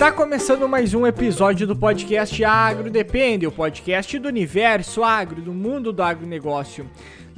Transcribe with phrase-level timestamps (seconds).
[0.00, 5.52] Está começando mais um episódio do podcast Agro Depende, o podcast do universo agro, do
[5.52, 6.88] mundo do agronegócio.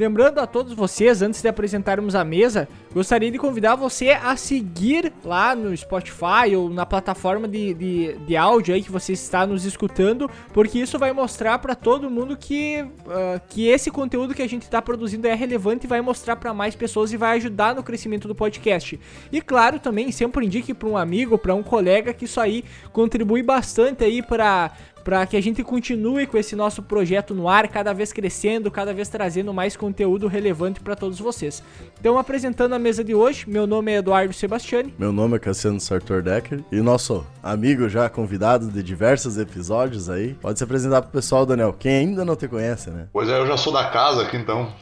[0.02, 5.12] Lembrando a todos vocês, antes de apresentarmos a mesa, gostaria de convidar você a seguir
[5.24, 9.64] lá no Spotify ou na plataforma de, de, de áudio aí que você está nos
[9.64, 14.48] escutando, porque isso vai mostrar para todo mundo que, uh, que esse conteúdo que a
[14.48, 17.84] gente está produzindo é relevante e vai mostrar para mais pessoas e vai ajudar no
[17.84, 18.98] crescimento do podcast.
[19.30, 23.40] E claro, também sempre indique para um amigo, para um colega que isso aí contribui
[23.40, 27.92] bastante aí para para que a gente continue com esse nosso projeto no ar, cada
[27.92, 31.62] vez crescendo, cada vez trazendo mais conteúdo relevante para todos vocês.
[32.00, 34.94] Então, apresentando a mesa de hoje, meu nome é Eduardo Sebastiani.
[34.98, 40.34] Meu nome é Cassiano Sartor Decker e nosso amigo já convidado de diversos episódios aí.
[40.34, 43.08] Pode se apresentar pro pessoal, Daniel, quem ainda não te conhece, né?
[43.12, 44.72] Pois é, eu já sou da casa aqui então.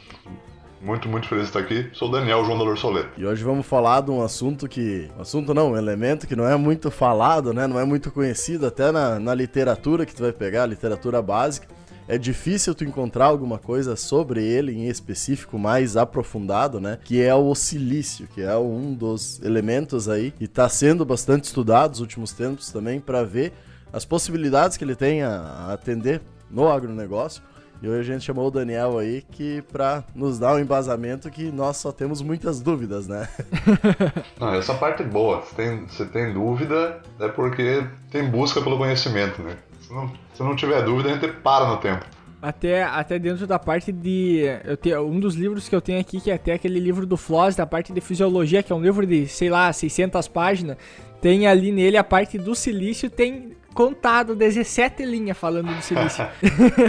[0.81, 1.87] Muito, muito feliz de estar aqui.
[1.93, 3.09] Sou o Daniel João Dolor Soleto.
[3.15, 5.09] E hoje vamos falar de um assunto que.
[5.19, 7.67] Assunto não, um elemento que não é muito falado, né?
[7.67, 11.67] Não é muito conhecido até na, na literatura que tu vai pegar, literatura básica.
[12.07, 16.97] É difícil tu encontrar alguma coisa sobre ele em específico mais aprofundado, né?
[17.03, 21.91] Que é o silício, que é um dos elementos aí e está sendo bastante estudado
[21.91, 23.53] nos últimos tempos também para ver
[23.93, 27.43] as possibilidades que ele tem a atender no agronegócio
[27.81, 31.51] e hoje a gente chamou o Daniel aí que para nos dar um embasamento que
[31.51, 33.27] nós só temos muitas dúvidas, né?
[34.39, 35.41] Não, essa parte é boa.
[35.41, 39.57] Se tem, se tem dúvida, é porque tem busca pelo conhecimento, né?
[39.81, 42.05] Se não, se não tiver dúvida, a gente para no tempo.
[42.39, 44.43] Até, até dentro da parte de.
[44.63, 47.17] Eu tenho, um dos livros que eu tenho aqui, que é até aquele livro do
[47.17, 50.77] Floss, da parte de fisiologia, que é um livro de, sei lá, 600 páginas.
[51.19, 56.25] Tem ali nele a parte do silício, tem contado 17 linhas falando do silício.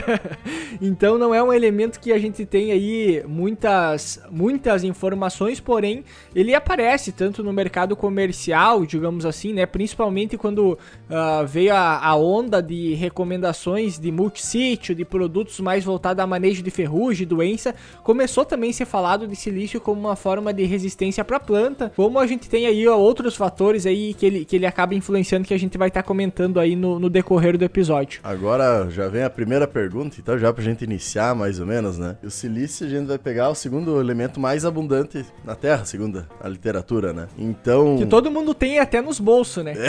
[0.80, 6.55] então não é um elemento que a gente tem aí muitas, muitas informações, porém ele
[6.55, 9.65] aparece tanto no mercado comercial, digamos assim, né?
[9.66, 16.22] Principalmente quando uh, veio a, a, onda de recomendações de multissítio, de produtos mais voltados
[16.22, 20.53] a manejo de ferrugem, doença, começou também a ser falado de silício como uma forma
[20.53, 24.56] de resistência para planta, como a gente tem aí outros fatores aí que ele, que
[24.56, 27.56] ele acaba influenciando que a gente vai estar tá comentando aí aí no, no decorrer
[27.56, 28.21] do episódio.
[28.25, 32.16] Agora já vem a primeira pergunta, então já pra gente iniciar mais ou menos, né?
[32.22, 36.49] O silício a gente vai pegar o segundo elemento mais abundante na Terra, segundo a
[36.49, 37.28] literatura, né?
[37.38, 37.97] Então...
[37.97, 39.75] Que todo mundo tem até nos bolsos, né?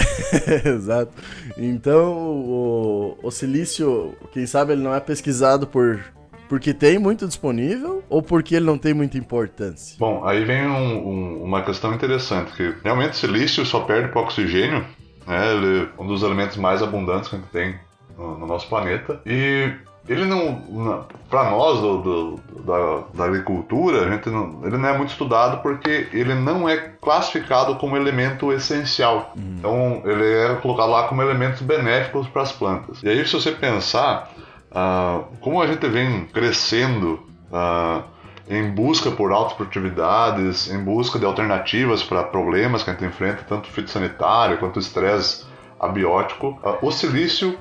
[0.46, 1.12] É, exato.
[1.58, 6.04] Então o, o silício, quem sabe ele não é pesquisado por
[6.50, 9.96] porque tem muito disponível ou porque ele não tem muita importância?
[9.98, 14.86] Bom, aí vem um, um, uma questão interessante, que realmente silício só perde para oxigênio
[15.26, 15.54] né?
[15.54, 17.76] Ele é um dos elementos mais abundantes que a gente tem
[18.18, 19.22] no, no nosso planeta.
[19.26, 19.74] E
[20.08, 24.98] ele não, para nós do, do, da, da, agricultura, a gente não, ele não é
[24.98, 29.34] muito estudado porque ele não é classificado como elemento essencial.
[29.36, 29.56] Uhum.
[29.58, 33.02] Então ele é colocado lá como elementos benéficos para as plantas.
[33.02, 34.30] E aí se você pensar,
[34.72, 38.04] uh, como a gente vem crescendo uh,
[38.48, 43.44] em busca por altas produtividades, em busca de alternativas para problemas que a gente enfrenta,
[43.48, 45.46] tanto fitossanitário quanto estresse
[45.80, 46.60] abiótico.
[46.82, 47.58] O silício,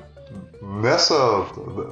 [0.61, 1.45] nessa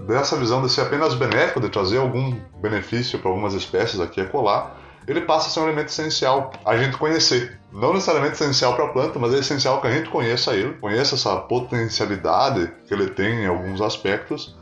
[0.08, 4.26] dessa visão de ser apenas benéfico, de trazer algum benefício para algumas espécies aqui e
[4.26, 7.60] colar, ele passa a ser um elemento essencial a gente conhecer.
[7.72, 11.16] Não necessariamente essencial para a planta, mas é essencial que a gente conheça ele, conheça
[11.16, 14.56] essa potencialidade que ele tem em alguns aspectos,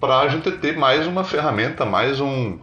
[0.00, 2.58] para a gente ter mais uma ferramenta, mais um,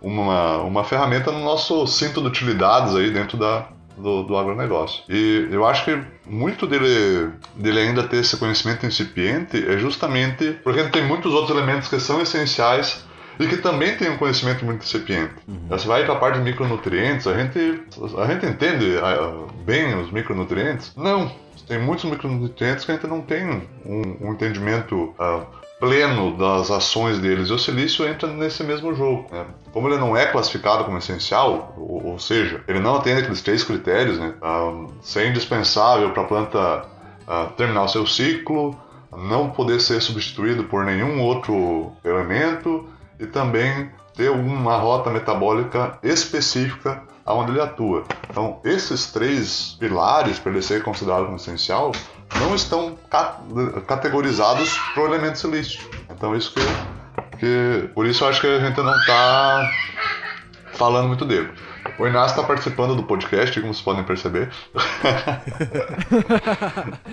[0.00, 5.02] uma, uma ferramenta no nosso cinto de utilidades aí dentro da, do, do agronegócio.
[5.08, 10.84] E eu acho que muito dele, dele ainda ter esse conhecimento incipiente é justamente porque
[10.84, 13.04] tem muitos outros elementos que são essenciais
[13.38, 15.34] e que também tem um conhecimento muito incipiente.
[15.46, 15.66] Uhum.
[15.68, 17.82] Você vai para a parte de micronutrientes, a gente,
[18.16, 20.92] a gente entende ah, bem os micronutrientes?
[20.96, 21.30] Não.
[21.66, 23.44] Tem muitos micronutrientes que a gente não tem
[23.84, 25.46] um, um entendimento uh,
[25.78, 27.48] pleno das ações deles.
[27.48, 29.26] E o silício entra nesse mesmo jogo.
[29.30, 29.44] Né?
[29.72, 33.62] Como ele não é classificado como essencial, ou, ou seja, ele não atende aqueles três
[33.62, 34.34] critérios, né?
[34.42, 36.84] Um, ser indispensável para a planta
[37.26, 38.78] uh, terminar o seu ciclo,
[39.16, 47.02] não poder ser substituído por nenhum outro elemento e também ter uma rota metabólica específica
[47.24, 48.04] aonde ele atua.
[48.30, 51.92] Então, esses três pilares para ele ser considerado como essencial
[52.34, 52.96] não estão
[53.86, 55.80] categorizados para o elemento silício.
[56.10, 56.60] Então isso que,
[57.38, 59.70] que por isso eu acho que a gente não está
[60.72, 61.50] falando muito dele.
[61.98, 64.50] O Inácio está participando do podcast, como vocês podem perceber.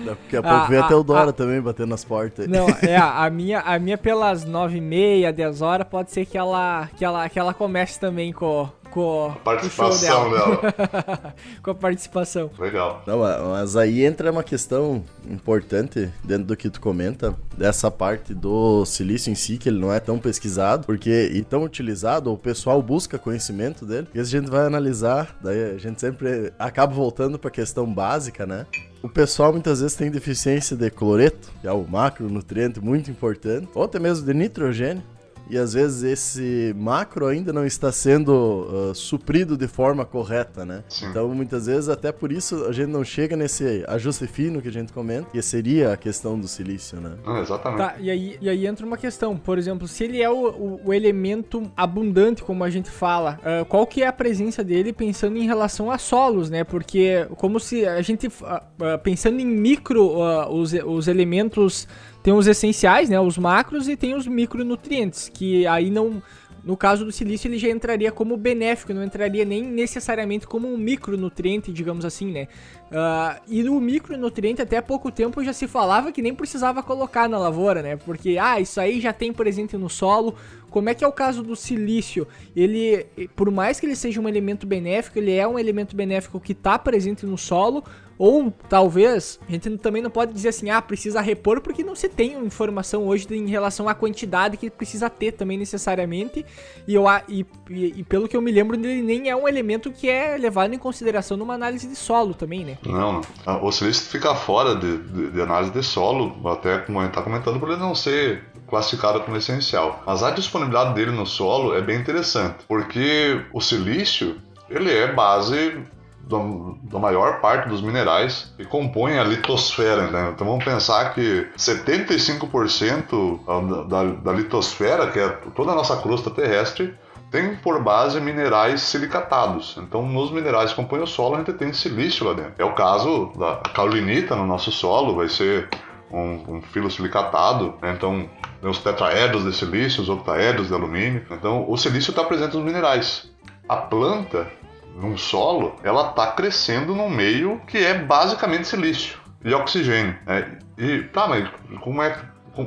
[0.04, 2.46] Daqui a pouco ah, vem até o Dora também batendo nas portas.
[2.48, 6.36] Não, é, a minha, a minha pelas nove e meia, dez horas, pode ser que
[6.36, 11.34] ela, que ela, que ela comece também com, com, a participação com dela.
[11.60, 12.50] com a participação.
[12.56, 13.02] Legal.
[13.04, 13.18] Não,
[13.50, 19.32] mas aí entra uma questão importante dentro do que tu comenta, dessa parte do silício
[19.32, 23.18] em si, que ele não é tão pesquisado, porque e tão utilizado, o pessoal busca
[23.18, 27.52] conhecimento dele, e a gente vai analisar, daí a gente sempre acaba voltando para a
[27.52, 28.64] questão básica, né?
[29.02, 33.82] O pessoal muitas vezes tem deficiência de cloreto, que é o macronutriente muito importante, ou
[33.82, 35.02] até mesmo de nitrogênio
[35.48, 40.84] e às vezes esse macro ainda não está sendo uh, suprido de forma correta, né?
[40.88, 41.06] Sim.
[41.06, 44.72] Então muitas vezes até por isso a gente não chega nesse ajuste fino que a
[44.72, 47.16] gente comenta, que seria a questão do silício, né?
[47.26, 47.78] Ah, exatamente.
[47.78, 50.80] Tá, e aí, e aí entra uma questão, por exemplo, se ele é o, o,
[50.86, 55.36] o elemento abundante, como a gente fala, uh, qual que é a presença dele pensando
[55.36, 56.64] em relação a solos, né?
[56.64, 60.14] Porque como se a gente, uh, pensando em micro,
[60.50, 61.86] os, os elementos
[62.24, 66.22] tem os essenciais, né, os macros e tem os micronutrientes, que aí não
[66.64, 70.78] no caso do silício, ele já entraria como benéfico, não entraria nem necessariamente como um
[70.78, 72.48] micronutriente, digamos assim, né?
[72.86, 77.38] Uh, e no micronutriente, até pouco tempo já se falava que nem precisava colocar na
[77.38, 77.96] lavoura, né?
[77.96, 80.34] Porque, ah, isso aí já tem presente no solo.
[80.70, 82.26] Como é que é o caso do silício?
[82.56, 83.06] Ele,
[83.36, 86.78] por mais que ele seja um elemento benéfico, ele é um elemento benéfico que está
[86.78, 87.84] presente no solo,
[88.18, 92.08] ou talvez, a gente também não pode dizer assim, ah, precisa repor, porque não se
[92.08, 96.44] tem informação hoje em relação à quantidade que precisa ter também necessariamente.
[96.86, 99.90] E, eu, e, e, e pelo que eu me lembro, ele nem é um elemento
[99.90, 102.78] que é levado em consideração numa análise de solo também, né?
[102.84, 103.20] Não,
[103.62, 107.22] o silício fica fora de, de, de análise de solo, até como a gente está
[107.22, 110.02] comentando, por ele não ser classificado como essencial.
[110.06, 115.76] Mas a disponibilidade dele no solo é bem interessante, porque o silício ele é base
[116.26, 120.10] da maior parte dos minerais que compõem a litosfera.
[120.10, 120.30] Né?
[120.34, 126.94] Então vamos pensar que 75% da, da, litosfera, que é toda a nossa crosta terrestre,
[127.30, 129.76] tem por base minerais silicatados.
[129.78, 132.54] Então, nos minerais que compõem o solo, a gente tem silício lá dentro.
[132.58, 135.68] É o caso da caulinita no nosso solo, vai ser
[136.12, 137.74] um, um filo silicatado.
[137.82, 137.92] Né?
[137.92, 138.30] Então,
[138.60, 141.26] tem os tetraedros de silício, os octaedros de alumínio.
[141.28, 143.28] Então, o silício está presente nos minerais.
[143.68, 144.46] A planta
[144.94, 150.16] num solo, ela está crescendo num meio que é basicamente silício e oxigênio.
[150.26, 150.58] Né?
[150.78, 151.48] E tá, mas
[151.80, 152.16] como é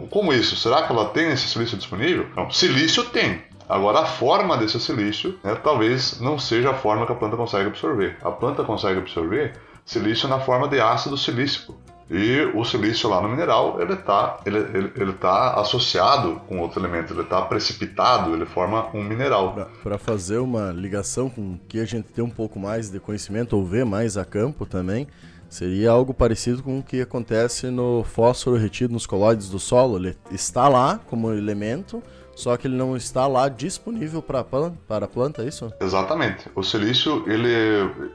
[0.09, 0.55] como isso?
[0.57, 2.27] Será que ela tem esse silício disponível?
[2.35, 3.41] Não, silício tem.
[3.69, 7.67] Agora, a forma desse silício né, talvez não seja a forma que a planta consegue
[7.67, 8.17] absorver.
[8.21, 9.53] A planta consegue absorver
[9.85, 11.75] silício na forma de ácido silícico.
[12.09, 16.81] E o silício lá no mineral, ele está ele, ele, ele tá associado com outros
[16.81, 19.69] elementos, ele está precipitado, ele forma um mineral.
[19.83, 23.65] Para fazer uma ligação com que a gente tem um pouco mais de conhecimento ou
[23.65, 25.05] ver mais a campo também,
[25.49, 29.97] seria algo parecido com o que acontece no fósforo retido nos colóides do solo.
[29.97, 32.01] Ele está lá como elemento,
[32.37, 35.73] só que ele não está lá disponível para para planta, é isso?
[35.81, 36.47] Exatamente.
[36.53, 37.49] O silício, ele,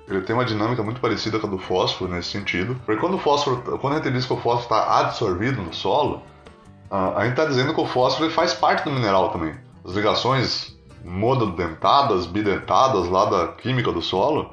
[0.08, 2.80] ele tem uma dinâmica muito parecida com a do fósforo nesse sentido.
[2.86, 6.22] Porque quando o fósforo, quando a gente diz que o fósforo está absorvido no solo,
[6.88, 9.56] a gente está dizendo que o fósforo faz parte do mineral também.
[9.84, 14.52] As ligações monodentadas, bidentadas lá da química do solo,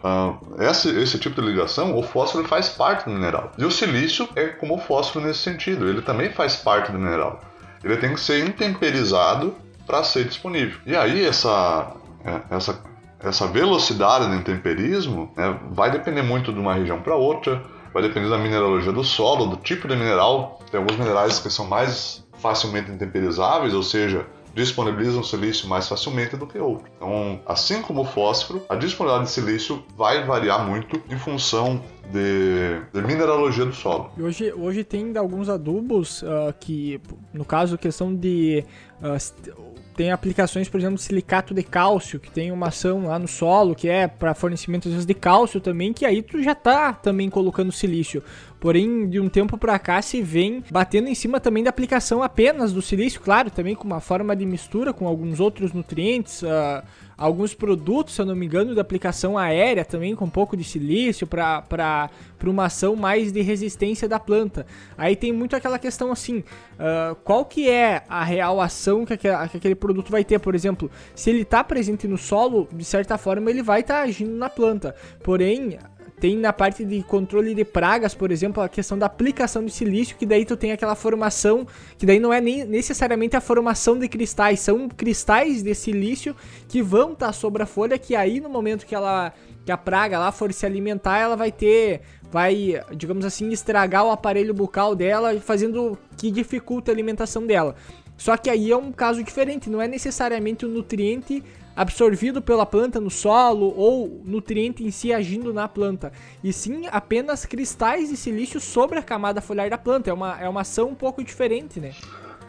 [0.57, 3.51] esse, esse tipo de ligação, o fósforo faz parte do mineral.
[3.55, 7.39] E o silício é como o fósforo nesse sentido, ele também faz parte do mineral
[7.83, 9.55] ele tem que ser intemperizado
[9.85, 10.79] para ser disponível.
[10.85, 11.93] E aí essa,
[12.23, 12.81] é, essa,
[13.19, 18.29] essa velocidade do intemperismo né, vai depender muito de uma região para outra, vai depender
[18.29, 20.59] da mineralogia do solo, do tipo de mineral.
[20.69, 24.25] Tem alguns minerais que são mais facilmente intemperizáveis, ou seja,
[24.59, 26.91] disponibilizam silício mais facilmente do que outro.
[26.97, 32.81] Então, assim como o fósforo, a disponibilidade de silício vai variar muito em função de,
[32.91, 34.11] de mineralogia do solo.
[34.17, 36.99] E hoje, hoje tem alguns adubos uh, que,
[37.33, 38.65] no caso, questão de
[39.01, 43.75] uh, tem aplicações, por exemplo, silicato de cálcio, que tem uma ação lá no solo,
[43.75, 47.29] que é para fornecimento às vezes de cálcio também, que aí tu já tá também
[47.29, 48.23] colocando silício.
[48.59, 52.73] Porém, de um tempo para cá se vem batendo em cima também da aplicação apenas
[52.73, 56.83] do silício, claro, também com uma forma de mistura com alguns outros nutrientes, uh,
[57.17, 60.63] alguns produtos, se eu não me engano, de aplicação aérea também, com um pouco de
[60.63, 62.09] silício, para
[62.43, 64.65] uma ação mais de resistência da planta.
[64.97, 69.27] Aí tem muito aquela questão assim, uh, qual que é a real ação que, que
[69.27, 73.49] aquele produto vai ter, por exemplo, se ele está presente no solo, de certa forma
[73.49, 75.77] ele vai estar tá agindo na planta, porém
[76.19, 80.17] tem na parte de controle de pragas, por exemplo, a questão da aplicação de silício,
[80.17, 81.65] que daí tu tem aquela formação,
[81.97, 86.35] que daí não é nem necessariamente a formação de cristais, são cristais de silício
[86.67, 89.33] que vão estar tá sobre a folha, que aí no momento que ela
[89.65, 94.11] que a praga lá for se alimentar, ela vai ter vai, digamos assim, estragar o
[94.11, 97.75] aparelho bucal dela, fazendo que dificulta a alimentação dela.
[98.17, 101.43] Só que aí é um caso diferente, não é necessariamente o nutriente
[101.79, 106.11] absorvido pela planta no solo ou nutriente em si agindo na planta,
[106.43, 110.09] e sim apenas cristais de silício sobre a camada foliar da planta.
[110.09, 111.93] É uma, é uma ação um pouco diferente, né?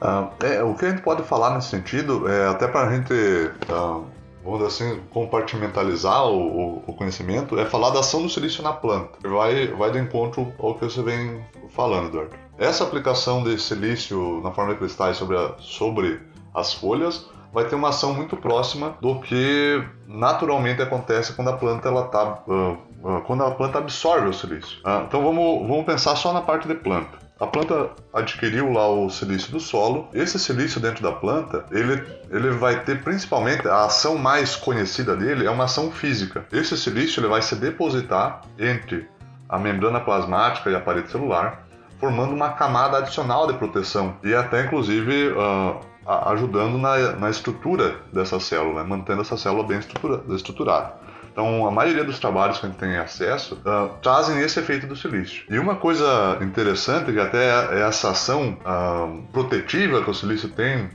[0.02, 3.12] Uh, é, o que a gente pode falar nesse sentido, é até para a gente,
[3.12, 4.04] uh,
[4.42, 9.12] vamos assim, compartimentalizar o, o, conhecimento, é falar da ação do silício na planta.
[9.22, 12.34] Vai, vai de encontro ao que você vem falando, Eduardo.
[12.58, 16.20] Essa aplicação de silício na forma de cristais sobre, a, sobre
[16.52, 21.88] as folhas vai ter uma ação muito próxima do que naturalmente acontece quando a planta
[21.88, 24.78] ela tá, uh, uh, quando a planta absorve o silício.
[24.84, 27.18] Uh, então vamos, vamos pensar só na parte de planta.
[27.40, 30.08] A planta adquiriu lá o silício do solo.
[30.12, 35.46] Esse silício dentro da planta, ele, ele vai ter principalmente a ação mais conhecida dele
[35.46, 36.44] é uma ação física.
[36.52, 39.08] Esse silício ele vai se depositar entre
[39.48, 41.66] a membrana plasmática e a parede celular,
[41.98, 48.40] formando uma camada adicional de proteção e até inclusive uh, ajudando na, na estrutura dessa
[48.40, 48.88] célula, né?
[48.88, 50.94] mantendo essa célula bem estrutura, estruturada.
[51.32, 54.96] Então, a maioria dos trabalhos que a gente tem acesso uh, trazem esse efeito do
[54.96, 55.44] silício.
[55.48, 60.86] E uma coisa interessante, que até é essa ação uh, protetiva que o silício tem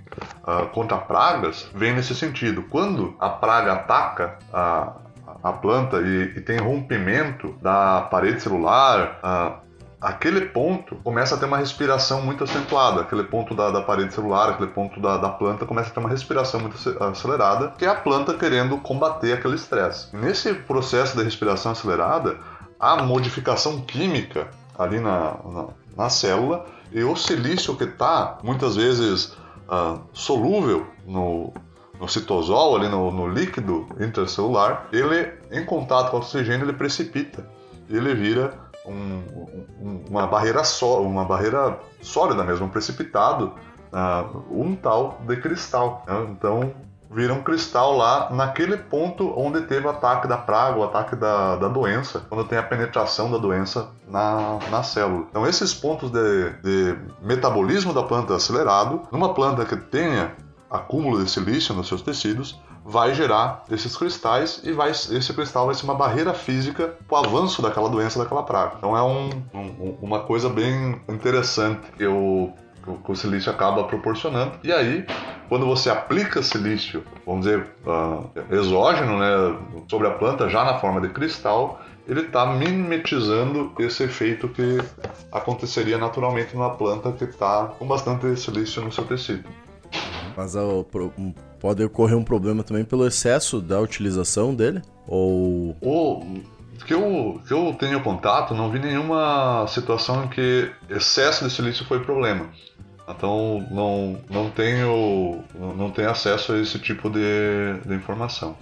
[0.43, 2.63] uh, contra pragas, vem nesse sentido.
[2.63, 4.93] Quando a praga ataca a,
[5.41, 9.63] a planta e, e, tem rompimento da parede celular,
[10.05, 13.01] aquele ponto começa a ter uma respiração muito acentuada.
[13.01, 16.09] Aquele ponto da, da parede celular, aquele ponto da, da, planta começa a ter uma
[16.09, 20.15] respiração muito acelerada, que é a planta querendo combater aquele estresse.
[20.15, 22.38] Nesse processo de respiração acelerada,
[22.79, 24.47] há modificação química
[24.77, 29.35] ali na, na, na célula e o silício que está muitas vezes
[29.67, 31.51] uh, solúvel no,
[32.00, 37.43] no citosol, ali no, no, líquido intracelular, ele em contato com o oxigênio ele precipita,
[37.89, 39.24] ele vira um,
[39.82, 43.54] um, uma barreira só, uma barreira sólida mesmo, um precipitado,
[43.92, 46.04] uh, um tal de cristal.
[46.08, 46.27] Né?
[46.30, 46.74] Então
[47.10, 51.56] vira um cristal lá naquele ponto onde teve o ataque da praga, o ataque da,
[51.56, 55.25] da doença, quando tem a penetração da doença na, na célula.
[55.30, 60.34] Então esses pontos de, de metabolismo da planta acelerado, numa planta que tenha
[60.70, 65.74] acúmulo de silício nos seus tecidos, vai gerar esses cristais e vai, esse cristal vai
[65.74, 68.75] ser uma barreira física para o avanço daquela doença, daquela praga.
[68.77, 72.54] Então é um, um, uma coisa bem interessante que o,
[73.04, 74.51] que o silício acaba proporcionando.
[74.63, 75.04] E aí,
[75.50, 79.58] quando você aplica silício, vamos dizer, uh, exógeno, né,
[79.89, 84.77] sobre a planta, já na forma de cristal, ele está mimetizando esse efeito que
[85.32, 89.50] aconteceria naturalmente numa planta que está com bastante silício no seu tecido.
[90.38, 90.86] Mas o,
[91.65, 94.84] pode ocorrer um problema também pelo excesso da utilização dele?
[95.07, 95.75] Ou.
[95.81, 101.50] O que eu, que eu tenho contato, não vi nenhuma situação em que excesso de
[101.50, 102.50] silício foi problema.
[103.10, 105.39] Então não, não tenho
[105.75, 108.55] não tenho acesso a esse tipo de, de informação.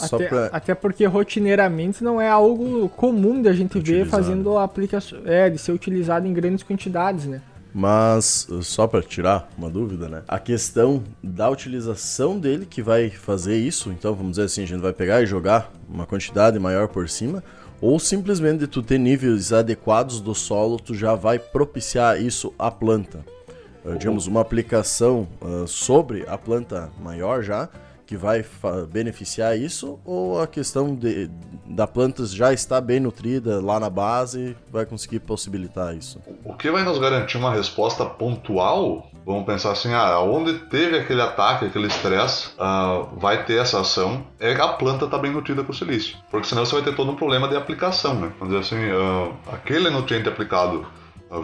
[0.00, 0.46] Até, pra...
[0.46, 4.04] até, porque rotineiramente não é algo comum da gente Utilizado.
[4.04, 7.42] ver fazendo aplicação, é, de ser utilizado em grandes quantidades, né?
[7.72, 10.22] Mas, só para tirar uma dúvida, né?
[10.26, 14.80] A questão da utilização dele que vai fazer isso, então vamos dizer assim, a gente
[14.80, 17.44] vai pegar e jogar uma quantidade maior por cima,
[17.80, 23.24] ou simplesmente tu ter níveis adequados do solo, tu já vai propiciar isso à planta.
[23.84, 27.68] Uh, digamos, uma aplicação uh, sobre a planta maior já,
[28.10, 28.44] que vai
[28.90, 31.30] beneficiar isso ou a questão de,
[31.64, 36.20] da planta já estar bem nutrida lá na base vai conseguir possibilitar isso?
[36.44, 39.08] O que vai nos garantir uma resposta pontual?
[39.24, 44.26] Vamos pensar assim, ah, onde teve aquele ataque, aquele estresse, uh, vai ter essa ação,
[44.40, 46.16] é a planta está bem nutrida com silício.
[46.32, 48.32] Porque senão você vai ter todo um problema de aplicação, né?
[48.40, 50.84] Vamos dizer assim, uh, aquele nutriente aplicado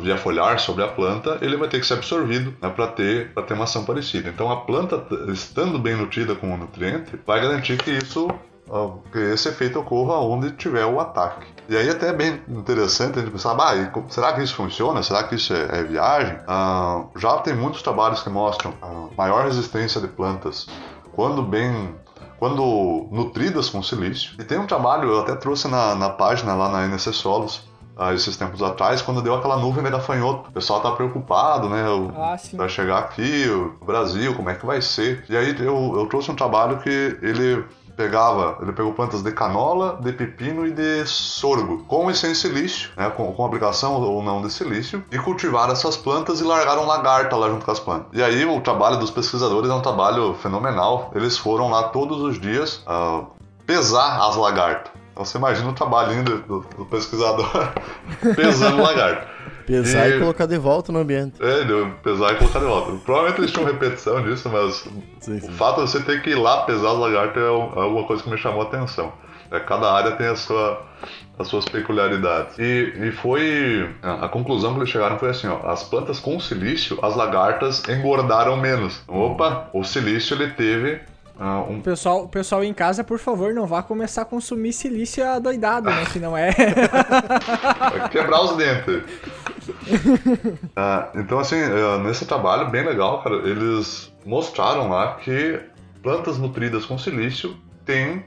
[0.01, 3.55] via foliar sobre a planta, ele vai ter que ser absorvido né, para ter, ter
[3.55, 4.29] uma ação parecida.
[4.29, 8.29] Então a planta, estando bem nutrida com o nutriente, vai garantir que isso
[9.13, 11.47] que esse efeito ocorra onde tiver o ataque.
[11.69, 15.03] E aí até é bem interessante a gente pensar, ah, será que isso funciona?
[15.03, 16.39] Será que isso é, é viagem?
[16.49, 20.67] Ah, já tem muitos trabalhos que mostram a maior resistência de plantas
[21.13, 21.95] quando bem
[22.39, 24.35] quando nutridas com silício.
[24.39, 27.63] E tem um trabalho, eu até trouxe na, na página lá na NC Solos,
[27.97, 30.51] ah, esses tempos atrás, quando deu aquela nuvem de gafanhoto.
[30.51, 31.85] O pessoal tá preocupado, né?
[32.17, 35.25] Ah, vai chegar aqui, o Brasil, como é que vai ser?
[35.29, 37.65] E aí eu, eu trouxe um trabalho que ele
[37.97, 42.91] pegava, ele pegou plantas de canola, de pepino e de sorgo, com e sem silício,
[42.97, 47.35] né, com, com aplicação ou não de silício, e cultivaram essas plantas e largaram lagarta
[47.35, 48.09] lá junto com as plantas.
[48.13, 51.11] E aí o trabalho dos pesquisadores é um trabalho fenomenal.
[51.15, 53.27] Eles foram lá todos os dias uh,
[53.67, 54.93] pesar as lagartas.
[55.17, 57.51] Então você imagina o trabalhinho do, do, do pesquisador
[58.37, 59.27] pesando lagarto.
[59.65, 60.17] Pesar e...
[60.17, 60.19] e...
[60.19, 61.43] colocar de volta no ambiente.
[61.43, 62.93] É, deu pesar e colocar de volta.
[63.03, 64.87] Provavelmente eles tinham repetição disso, mas
[65.21, 65.49] sim, sim.
[65.49, 68.29] o fato de você ter que ir lá pesar as lagartas é alguma coisa que
[68.29, 69.11] me chamou a atenção.
[69.51, 70.83] É, cada área tem a sua,
[71.39, 72.59] as suas peculiaridades.
[72.59, 73.89] E, e foi.
[74.03, 78.55] A, conclusão que eles chegaram foi assim: ó, as plantas com silício, as lagartas engordaram
[78.59, 79.03] menos.
[79.09, 81.01] Opa, o silício ele teve
[81.39, 81.81] Uh, um...
[81.83, 86.05] pessoal, o pessoal em casa, por favor, não vá começar a consumir silício adoidado, né?
[86.11, 86.51] Que não é.
[87.99, 89.03] Vai quebrar os dentes.
[89.77, 95.61] uh, então, assim, uh, nesse trabalho bem legal, cara, eles mostraram lá que
[96.03, 98.25] plantas nutridas com silício têm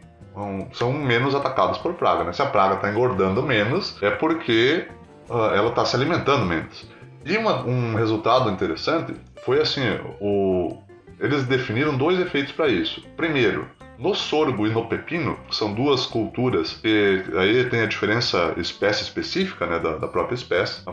[0.74, 2.24] são menos atacadas por praga.
[2.24, 2.34] Né?
[2.34, 4.88] Se a praga está engordando menos, é porque
[5.30, 6.88] uh, ela está se alimentando menos.
[7.26, 9.14] E uma, um resultado interessante
[9.44, 9.82] foi assim:
[10.22, 10.78] o,
[11.20, 13.04] eles definiram dois efeitos para isso.
[13.18, 18.54] Primeiro, no sorgo e no pepino, que são duas culturas que aí tem a diferença
[18.58, 20.84] espécie específica né, da, da própria espécie.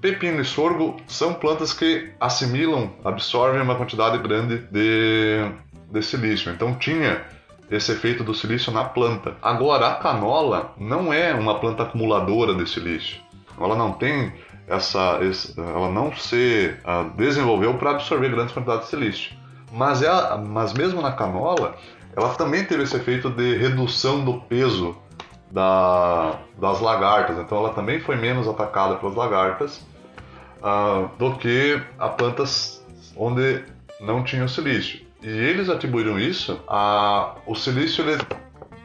[0.00, 5.50] Pepino e sorgo são plantas que assimilam, absorvem uma quantidade grande de,
[5.90, 6.52] de silício.
[6.52, 7.22] Então tinha
[7.70, 9.36] esse efeito do silício na planta.
[9.40, 13.20] Agora, a canola não é uma planta acumuladora de silício.
[13.58, 14.32] Ela não tem
[14.66, 15.18] essa,
[15.56, 19.39] ela não se uh, desenvolveu para absorver grandes quantidades de silício.
[19.72, 21.76] Mas, é, mas mesmo na canola,
[22.16, 24.96] ela também teve esse efeito de redução do peso
[25.50, 27.38] da, das lagartas.
[27.38, 29.86] Então ela também foi menos atacada pelas lagartas
[30.58, 32.84] uh, do que a plantas
[33.16, 33.64] onde
[34.00, 35.00] não tinha o silício.
[35.22, 38.20] E eles atribuíram isso a o silício ele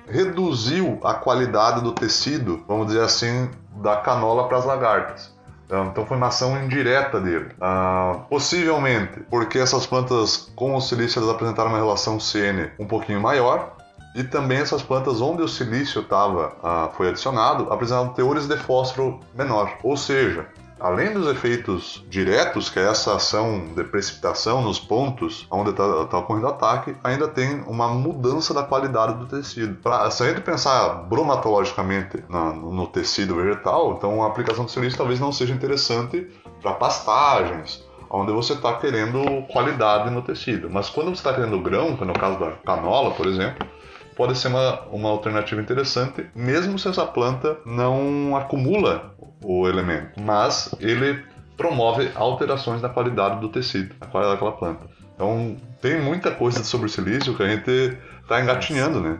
[0.08, 5.35] reduziu a qualidade do tecido, vamos dizer assim, da canola para as lagartas.
[5.66, 7.52] Então, então foi uma ação indireta dele.
[7.60, 13.20] Ah, possivelmente porque essas plantas com o silício elas apresentaram uma relação CN um pouquinho
[13.20, 13.76] maior.
[14.16, 19.20] E também essas plantas onde o silício tava, ah, foi adicionado apresentaram teores de fósforo
[19.34, 19.78] menor.
[19.84, 20.48] Ou seja,
[20.80, 26.18] além dos efeitos diretos, que é essa ação de precipitação nos pontos onde está tá
[26.20, 29.76] ocorrendo ataque, ainda tem uma mudança da qualidade do tecido.
[29.76, 34.98] Pra, se a gente pensar bromatologicamente na, no tecido vegetal, então a aplicação do silício
[34.98, 36.28] talvez não seja interessante
[36.62, 40.70] para pastagens, onde você está querendo qualidade no tecido.
[40.70, 43.68] Mas quando você está querendo grão, é no caso da canola, por exemplo,
[44.16, 50.74] pode ser uma, uma alternativa interessante, mesmo se essa planta não acumula o elemento, mas
[50.80, 51.24] ele
[51.58, 54.86] promove alterações na qualidade do tecido, na qualidade daquela planta.
[55.16, 59.18] Então, tem muita coisa sobre o silício que a gente está engatinhando, né?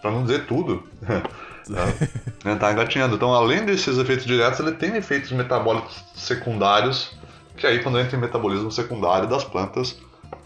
[0.00, 0.86] Para não dizer tudo.
[2.44, 3.16] Está engatinhando.
[3.16, 7.16] Então, além desses efeitos diretos, ele tem efeitos metabólicos secundários,
[7.56, 9.98] que aí, quando entra em metabolismo secundário das plantas,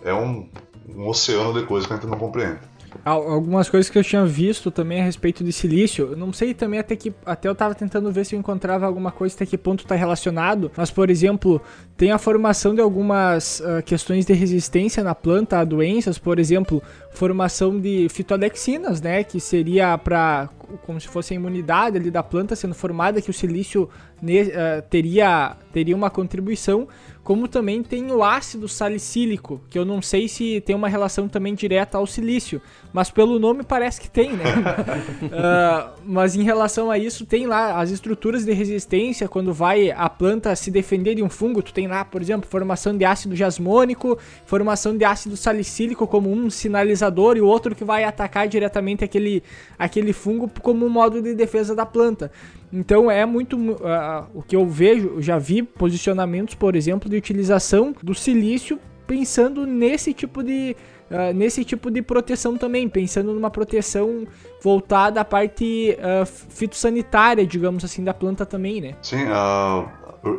[0.03, 0.49] é um,
[0.89, 2.61] um oceano de coisas que a gente não compreende.
[3.05, 6.81] Algumas coisas que eu tinha visto também a respeito de silício, eu não sei também
[6.81, 7.15] até que.
[7.25, 10.71] Até eu tava tentando ver se eu encontrava alguma coisa até que ponto tá relacionado,
[10.77, 11.61] mas por exemplo,
[11.97, 16.83] tem a formação de algumas uh, questões de resistência na planta a doenças, por exemplo,
[17.13, 20.49] formação de fitoalexinas, né, que seria para
[20.85, 25.57] como se fosse a imunidade ali da planta sendo formada, que o silício uh, teria,
[25.73, 26.89] teria uma contribuição
[27.27, 31.57] como também tem o ácido salicílico, que eu não sei se tem uma relação também
[31.57, 32.63] direta ao silício,
[32.93, 34.45] mas pelo nome parece que tem, né?
[34.45, 40.09] uh, mas em relação a isso, tem lá as estruturas de resistência, quando vai a
[40.09, 44.17] planta se defender de um fungo, tu tem lá, por exemplo, formação de ácido jasmônico,
[44.45, 49.43] formação de ácido salicílico como um sinalizador e o outro que vai atacar diretamente aquele,
[49.77, 52.31] aquele fungo como um modo de defesa da planta.
[52.73, 57.95] Então é muito uh, o que eu vejo, já vi posicionamentos, por exemplo, de utilização
[58.03, 60.77] do silício pensando nesse tipo de
[61.11, 64.27] uh, nesse tipo de proteção também, pensando numa proteção
[64.63, 68.95] voltada à parte uh, fitossanitária, digamos assim, da planta também, né?
[69.01, 69.27] Sim,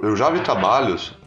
[0.04, 1.18] eu já vi trabalhos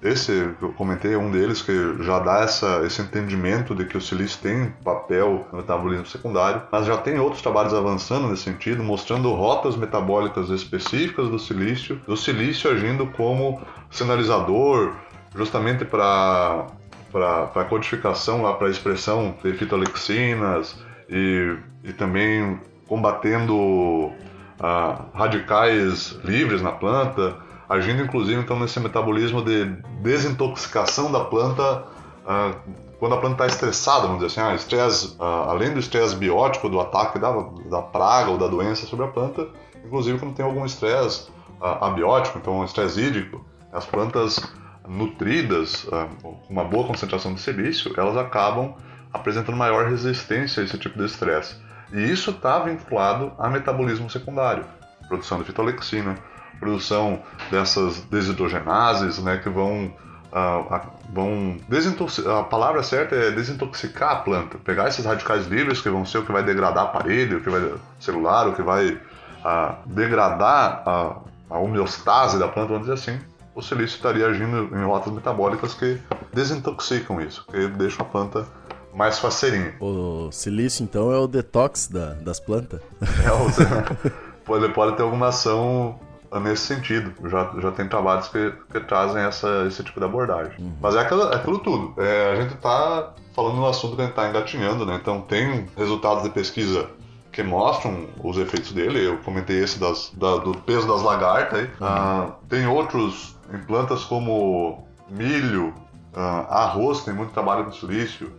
[0.00, 3.96] esse que eu comentei é um deles que já dá essa, esse entendimento de que
[3.96, 8.82] o silício tem papel no metabolismo secundário, mas já tem outros trabalhos avançando nesse sentido,
[8.84, 14.94] mostrando rotas metabólicas específicas do silício, do silício agindo como sinalizador,
[15.34, 16.66] justamente para
[17.10, 24.12] para codificação, para a expressão de fitolexinas e, e também combatendo
[24.60, 29.66] ah, radicais livres na planta agindo inclusive então nesse metabolismo de
[30.00, 31.84] desintoxicação da planta
[32.24, 36.16] uh, quando a planta está estressada, vamos dizer assim, ah, estresse, uh, além do estresse
[36.16, 37.30] biótico, do ataque da,
[37.70, 39.46] da praga ou da doença sobre a planta,
[39.84, 41.28] inclusive quando tem algum estresse
[41.60, 44.40] uh, abiótico, então um estresse hídrico, as plantas
[44.88, 45.86] nutridas,
[46.22, 48.74] com uma boa concentração de silício, elas acabam
[49.12, 51.56] apresentando maior resistência a esse tipo de estresse.
[51.92, 54.64] E isso está vinculado a metabolismo secundário,
[55.08, 56.16] produção de fitolexina,
[56.58, 59.92] produção dessas desidrogenases, né, que vão
[60.28, 60.78] Uh,
[61.10, 66.04] vão desintoxicar, a palavra certa é desintoxicar a planta, pegar esses radicais livres que vão
[66.04, 69.74] ser o que vai degradar a parede, o que vai celular, o que vai uh,
[69.86, 71.16] degradar a,
[71.48, 73.18] a homeostase da planta, vamos dizer assim,
[73.54, 75.98] o silício estaria agindo em rotas metabólicas que
[76.32, 78.46] desintoxicam isso, que deixam a planta
[78.94, 79.74] mais faceirinha.
[79.80, 82.80] O silício, então, é o detox da, das plantas?
[83.00, 85.98] É, o, ele pode ter alguma ação
[86.40, 87.12] nesse sentido.
[87.28, 90.54] Já, já tem trabalhos que, que trazem essa, esse tipo de abordagem.
[90.58, 90.72] Uhum.
[90.80, 91.94] Mas é aquilo, é aquilo tudo.
[92.00, 94.98] É, a gente está falando no assunto que a gente está engatinhando, né?
[95.00, 96.90] Então tem resultados de pesquisa
[97.32, 99.06] que mostram os efeitos dele.
[99.06, 101.60] Eu comentei esse das, da, do peso das lagartas.
[101.60, 101.64] Aí.
[101.64, 101.70] Uhum.
[101.80, 105.72] Ah, tem outros em plantas como milho,
[106.14, 108.32] ah, arroz, tem muito trabalho com silício,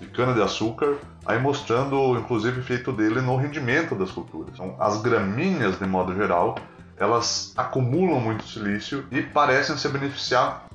[0.00, 4.50] de cana-de-açúcar, aí mostrando inclusive o efeito dele no rendimento das culturas.
[4.54, 6.56] Então, as gramíneas, de modo geral,
[6.98, 10.66] elas acumulam muito silício e parecem se beneficiar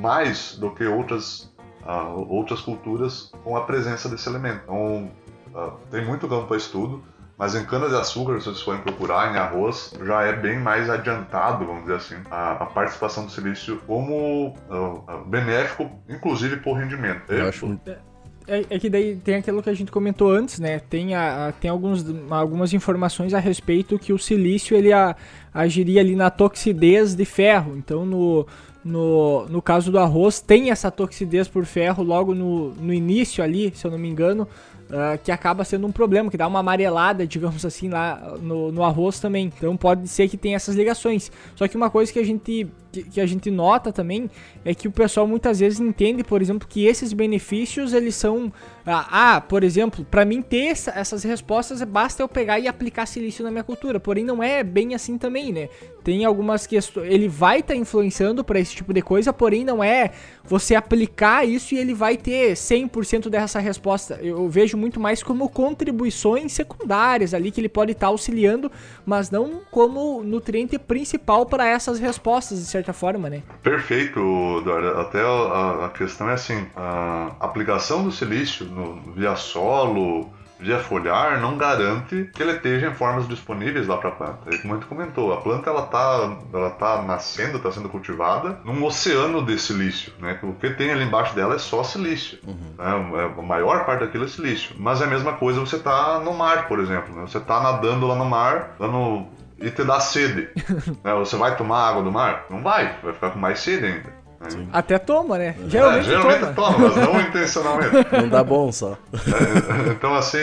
[0.00, 4.60] mais do que outras, uh, outras culturas com a presença desse elemento.
[4.64, 5.10] Então,
[5.54, 7.02] uh, tem muito campo para estudo,
[7.38, 11.82] mas em cana-de-açúcar, se vocês forem procurar, em arroz, já é bem mais adiantado, vamos
[11.82, 17.32] dizer assim, a, a participação do silício como uh, benéfico, inclusive por rendimento.
[17.32, 18.11] Eu acho muito
[18.46, 20.80] é, é, que daí tem aquilo que a gente comentou antes, né?
[20.90, 25.16] Tem, a, a, tem alguns, algumas informações a respeito que o silício ele a,
[25.52, 27.76] agiria ali na toxidez de ferro.
[27.76, 28.46] Então, no,
[28.84, 33.72] no, no caso do arroz, tem essa toxidez por ferro logo no, no início ali,
[33.74, 34.46] se eu não me engano,
[34.92, 38.84] uh, que acaba sendo um problema, que dá uma amarelada, digamos assim, lá no, no
[38.84, 39.52] arroz também.
[39.56, 41.32] Então, pode ser que tenha essas ligações.
[41.56, 44.30] Só que uma coisa que a gente que, que, a gente nota também
[44.64, 48.52] é que o pessoal muitas vezes entende, por exemplo, que esses benefícios eles são
[48.86, 53.06] ah, ah por exemplo, para mim ter essa, essas respostas basta eu pegar e aplicar
[53.06, 54.00] silício na minha cultura.
[54.00, 55.68] Porém não é bem assim também, né?
[56.02, 59.84] Tem algumas questões, ele vai estar tá influenciando para esse tipo de coisa, porém não
[59.84, 60.10] é
[60.44, 64.18] você aplicar isso e ele vai ter 100% dessa resposta.
[64.20, 68.70] Eu vejo muito mais como contribuições secundárias ali que ele pode estar tá auxiliando,
[69.06, 73.42] mas não como nutriente principal para essas respostas, de certa forma, né?
[73.62, 74.18] Perfeito,
[74.60, 75.00] Eduardo.
[75.00, 80.32] Até a, a questão é assim, a aplicação do silício no, via solo,
[80.62, 84.54] via foliar não garante que ele esteja em formas disponíveis lá para a planta.
[84.54, 88.60] E como a gente comentou, a planta ela tá, ela tá nascendo, está sendo cultivada
[88.64, 90.38] num oceano de silício, né?
[90.42, 92.38] O que tem ali embaixo dela é só silício.
[92.46, 92.74] Uhum.
[92.78, 93.34] Né?
[93.38, 94.74] A maior parte daquilo é silício.
[94.78, 97.14] Mas é a mesma coisa você tá no mar, por exemplo.
[97.14, 97.22] Né?
[97.22, 99.26] Você tá nadando lá no mar, lá no
[99.58, 100.48] e te dá sede.
[101.02, 101.14] né?
[101.14, 102.46] Você vai tomar água do mar?
[102.50, 104.21] Não vai, vai ficar com mais sede ainda.
[104.48, 104.68] Sim.
[104.72, 105.56] Até toma, né?
[105.68, 106.72] Geralmente, é, geralmente toma.
[106.72, 106.78] toma.
[106.78, 107.92] mas não intencionalmente.
[108.12, 108.96] Não dá bom só.
[109.12, 110.38] É, então, assim,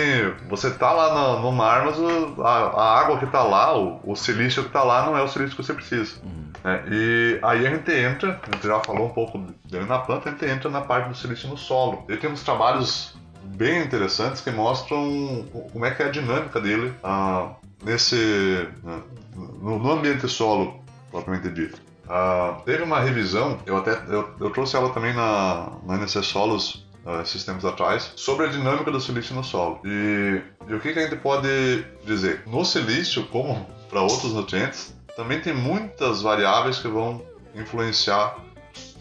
[0.48, 4.00] você tá lá no, no mar, mas o, a, a, água que tá lá, o,
[4.04, 6.16] o, silício que tá lá, não é o silício que você precisa.
[6.24, 6.50] Uhum.
[6.64, 10.30] É, e aí a gente entra, a gente já falou um pouco dele na planta,
[10.30, 12.06] a gente entra na parte do silício no solo.
[12.10, 17.50] E temos trabalhos bem interessantes que mostram como é que é a dinâmica dele ah,
[17.84, 18.68] nesse
[19.62, 20.82] no, no ambiente solo
[21.12, 21.88] propriamente dito.
[22.10, 26.88] Uh, teve uma revisão, eu até eu, eu trouxe ela também na, na NC Solos
[27.06, 29.80] uh, esses tempos atrás, sobre a dinâmica do silício no solo.
[29.86, 31.48] E, e o que, que a gente pode
[32.06, 32.41] dizer?
[32.48, 37.22] No silício, como para outros nutrientes, também tem muitas variáveis que vão
[37.54, 38.38] influenciar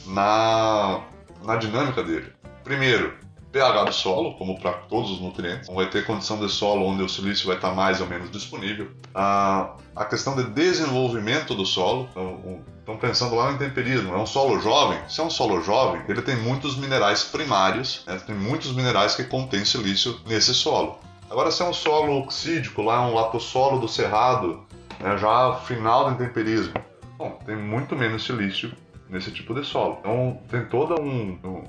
[0.06, 1.00] na,
[1.42, 2.30] na dinâmica dele.
[2.62, 3.14] Primeiro,
[3.50, 5.68] pH do solo, como para todos os nutrientes.
[5.68, 8.90] Vai ter condição de solo onde o silício vai estar mais ou menos disponível.
[9.14, 12.08] A, a questão de desenvolvimento do solo.
[12.10, 14.14] Então, estão pensando lá no temperismo.
[14.14, 14.98] É um solo jovem?
[15.08, 18.18] Se é um solo jovem, ele tem muitos minerais primários, né?
[18.26, 20.98] tem muitos minerais que contêm silício nesse solo.
[21.30, 24.64] Agora, se é um solo oxídico, lá é um latossolo do cerrado,
[24.98, 25.18] né?
[25.18, 26.72] já final do temperismo,
[27.18, 28.72] bom, tem muito menos silício
[29.10, 29.98] nesse tipo de solo.
[30.00, 31.64] Então, tem toda um, um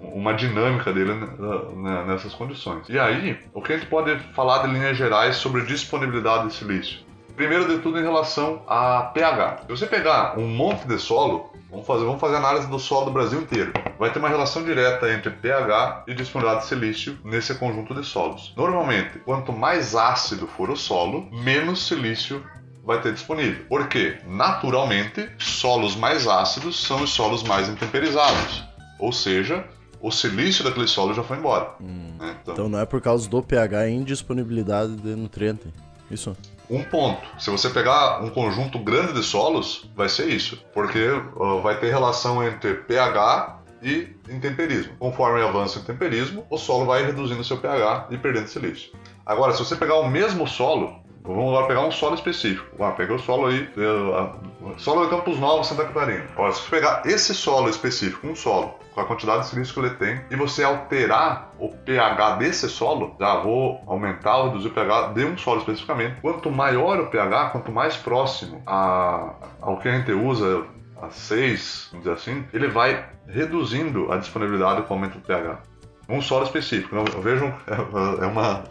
[0.00, 1.26] uma dinâmica dele né,
[1.76, 2.86] né, nessas condições.
[2.90, 6.98] E aí, o que a gente pode falar de linhas gerais sobre disponibilidade de silício?
[7.36, 9.62] Primeiro de tudo em relação a pH.
[9.62, 13.10] Se você pegar um monte de solo, vamos fazer, vamos fazer análise do solo do
[13.10, 13.72] Brasil inteiro.
[13.98, 18.54] Vai ter uma relação direta entre pH e disponibilidade de silício nesse conjunto de solos.
[18.56, 22.44] Normalmente, quanto mais ácido for o solo, menos silício
[22.84, 23.64] vai ter disponível.
[23.68, 28.62] Porque, naturalmente, solos mais ácidos são os solos mais intemperizados.
[29.00, 29.64] Ou seja,
[30.00, 31.70] o silício daquele solo já foi embora.
[31.80, 32.12] Hum.
[32.18, 32.36] Né?
[32.42, 35.66] Então, então, não é por causa do pH e indisponibilidade de nutriente.
[36.10, 36.36] Isso.
[36.68, 37.28] Um ponto.
[37.38, 40.64] Se você pegar um conjunto grande de solos, vai ser isso.
[40.72, 44.94] Porque uh, vai ter relação entre pH e intemperismo.
[44.98, 48.92] Conforme avança o intemperismo, o solo vai reduzindo seu pH e perdendo silício.
[49.26, 52.82] Agora, se você pegar o mesmo solo, vamos agora pegar um solo específico.
[52.82, 53.68] Ah, pega o solo aí,
[54.76, 56.26] solo de Campos Novos, Santa Catarina.
[56.36, 59.80] Olha, se você pegar esse solo específico, um solo, com a quantidade de silício que
[59.80, 64.72] ele tem, e você alterar o pH desse solo, já vou aumentar ou reduzir o
[64.72, 66.20] pH de um solo especificamente.
[66.20, 70.64] Quanto maior o pH, quanto mais próximo a, ao que a gente usa
[71.00, 75.58] a 6, vamos dizer assim, ele vai reduzindo a disponibilidade com o aumento do pH.
[76.08, 76.94] Um solo específico.
[76.94, 77.52] Não, vejam,
[78.20, 78.64] é uma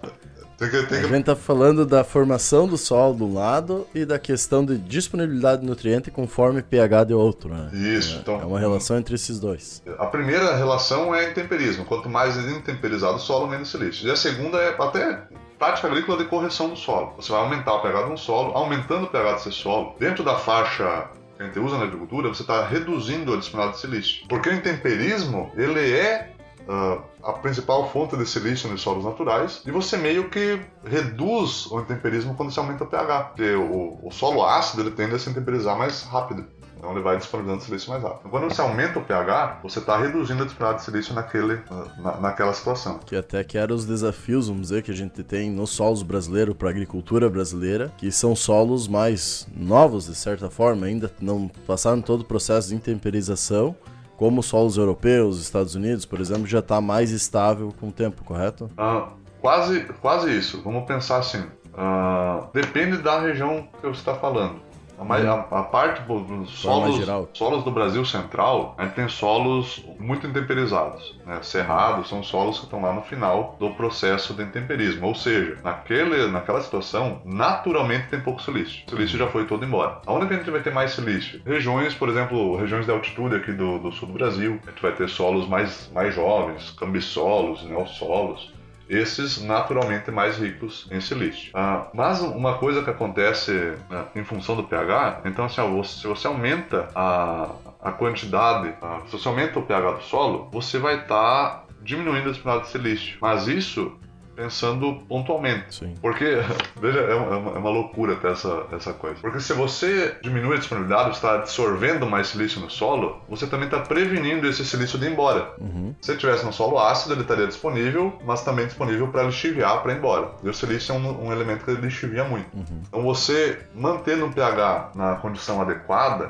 [0.59, 4.77] A gente tá falando da formação do solo de um lado e da questão de
[4.77, 7.69] disponibilidade de nutriente conforme pH de outro, né?
[7.73, 8.41] Isso, é, então.
[8.41, 9.83] É uma relação entre esses dois.
[9.97, 11.85] A primeira relação é intemperismo.
[11.85, 14.07] Quanto mais intemperizado o solo, menos silício.
[14.07, 15.23] E a segunda é até
[15.57, 17.13] prática agrícola de correção do solo.
[17.17, 20.35] Você vai aumentar o pH de um solo, aumentando o pH desse solo, dentro da
[20.35, 24.27] faixa que a gente usa na agricultura, você está reduzindo a disponibilidade de silício.
[24.27, 26.32] Porque o intemperismo, ele é
[26.67, 31.79] uh, a principal fonte de silício nos solos naturais e você meio que reduz o
[31.79, 35.29] intemperismo quando você aumenta o pH, porque o, o solo ácido ele tende a se
[35.29, 36.45] intemperizar mais rápido.
[36.83, 38.29] Então ele vai disponibilizando silício mais rápido.
[38.29, 41.61] Quando você aumenta o pH, você está reduzindo a disponibilidade de silício naquele,
[41.97, 42.99] na, naquela situação.
[43.05, 46.53] Que até que eram os desafios, vamos dizer, que a gente tem nos solos brasileiros
[46.57, 52.01] para a agricultura brasileira, que são solos mais novos, de certa forma, ainda não passaram
[52.01, 53.73] todo o processo de intemperização
[54.17, 58.69] como solos europeus, Estados Unidos, por exemplo, já está mais estável com o tempo, correto?
[58.77, 59.09] Ah,
[59.41, 60.61] quase, quase isso.
[60.63, 61.43] Vamos pensar assim.
[61.75, 64.59] Ah, depende da região que você está falando.
[65.09, 70.27] A, a, a parte dos solos, solos do Brasil central, a gente tem solos muito
[70.27, 71.15] intemperizados.
[71.25, 71.39] Né?
[71.41, 75.07] Cerrados são solos que estão lá no final do processo de intemperismo.
[75.07, 78.83] Ou seja, naquele, naquela situação, naturalmente tem pouco silício.
[78.87, 80.01] O silício já foi todo embora.
[80.05, 81.41] Aonde que a gente vai ter mais silício?
[81.45, 84.59] Regiões, por exemplo, regiões de altitude aqui do, do sul do Brasil.
[84.65, 88.52] A gente vai ter solos mais, mais jovens, cambisolos, neossolos
[88.89, 91.51] esses naturalmente mais ricos em silício.
[91.53, 93.51] Ah, mas uma coisa que acontece
[93.89, 97.49] né, em função do pH, então assim, se você aumenta a,
[97.81, 102.29] a quantidade, ah, se você aumenta o pH do solo, você vai estar tá diminuindo
[102.29, 103.17] a disponibilidade de silício.
[103.21, 103.97] Mas isso
[104.35, 105.75] pensando pontualmente.
[105.75, 105.95] Sim.
[106.01, 106.37] Porque,
[106.79, 109.19] veja, é uma, é uma, loucura até essa, essa coisa.
[109.21, 113.79] Porque se você diminui a disponibilidade, está absorvendo mais silício no solo, você também está
[113.79, 115.53] prevenindo esse silício de ir embora.
[115.59, 115.93] Uhum.
[116.01, 119.93] Se ele tivesse no solo ácido, ele estaria disponível, mas também disponível para lixiviar para
[119.93, 120.31] ir embora.
[120.43, 122.53] E o silício é um, um elemento que ele lixivia muito.
[122.53, 122.81] Uhum.
[122.87, 126.29] Então você mantendo o pH na condição adequada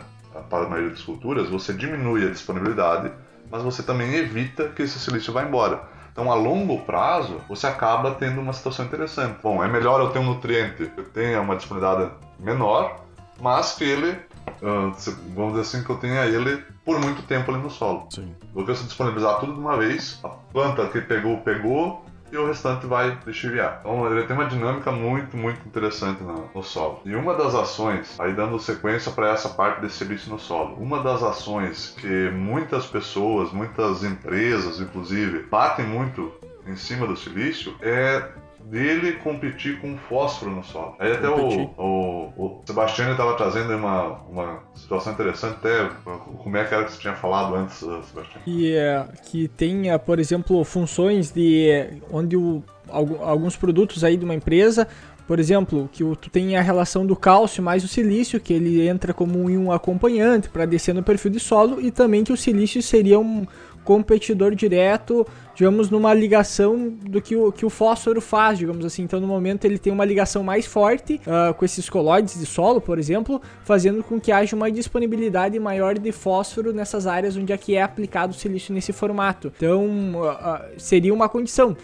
[0.49, 3.11] para a maioria das culturas, você diminui a disponibilidade,
[3.51, 5.83] mas você também evita que esse silício vá embora.
[6.13, 9.39] Então, a longo prazo, você acaba tendo uma situação interessante.
[9.41, 13.01] Bom, é melhor eu ter um nutriente que tenha uma disponibilidade menor,
[13.41, 14.15] mas que ele,
[14.61, 14.91] ah,
[15.35, 18.07] vamos dizer assim, que eu tenha ele por muito tempo ali no solo.
[18.11, 18.35] Sim.
[18.53, 22.47] Do que você disponibilizar tudo de uma vez, a planta que pegou, pegou, e o
[22.47, 23.77] restante vai lixiviar.
[23.79, 27.01] Então ele tem uma dinâmica muito, muito interessante no, no solo.
[27.05, 31.01] E uma das ações, aí dando sequência para essa parte desse silício no solo, uma
[31.01, 36.33] das ações que muitas pessoas, muitas empresas, inclusive, batem muito
[36.65, 38.29] em cima do silício é
[38.65, 40.95] dele competir com fósforo no solo.
[40.99, 46.63] Aí até o, o, o Sebastião estava trazendo uma, uma situação interessante, até como é
[46.63, 48.41] que era que você tinha falado antes, uh, Sebastião.
[48.45, 54.35] E é, que tenha, por exemplo, funções de onde o, alguns produtos aí de uma
[54.35, 54.87] empresa
[55.27, 59.13] por exemplo, que tu tem a relação do cálcio mais o silício, que ele entra
[59.13, 63.17] como um acompanhante para descer no perfil de solo, e também que o silício seria
[63.17, 63.47] um,
[63.83, 69.03] competidor direto, digamos, numa ligação do que o, que o fósforo faz, digamos assim.
[69.03, 72.81] Então, no momento, ele tem uma ligação mais forte uh, com esses colóides de solo,
[72.81, 77.75] por exemplo, fazendo com que haja uma disponibilidade maior de fósforo nessas áreas onde aqui
[77.75, 79.51] é, é aplicado o silício nesse formato.
[79.55, 81.75] Então, uh, uh, seria uma condição.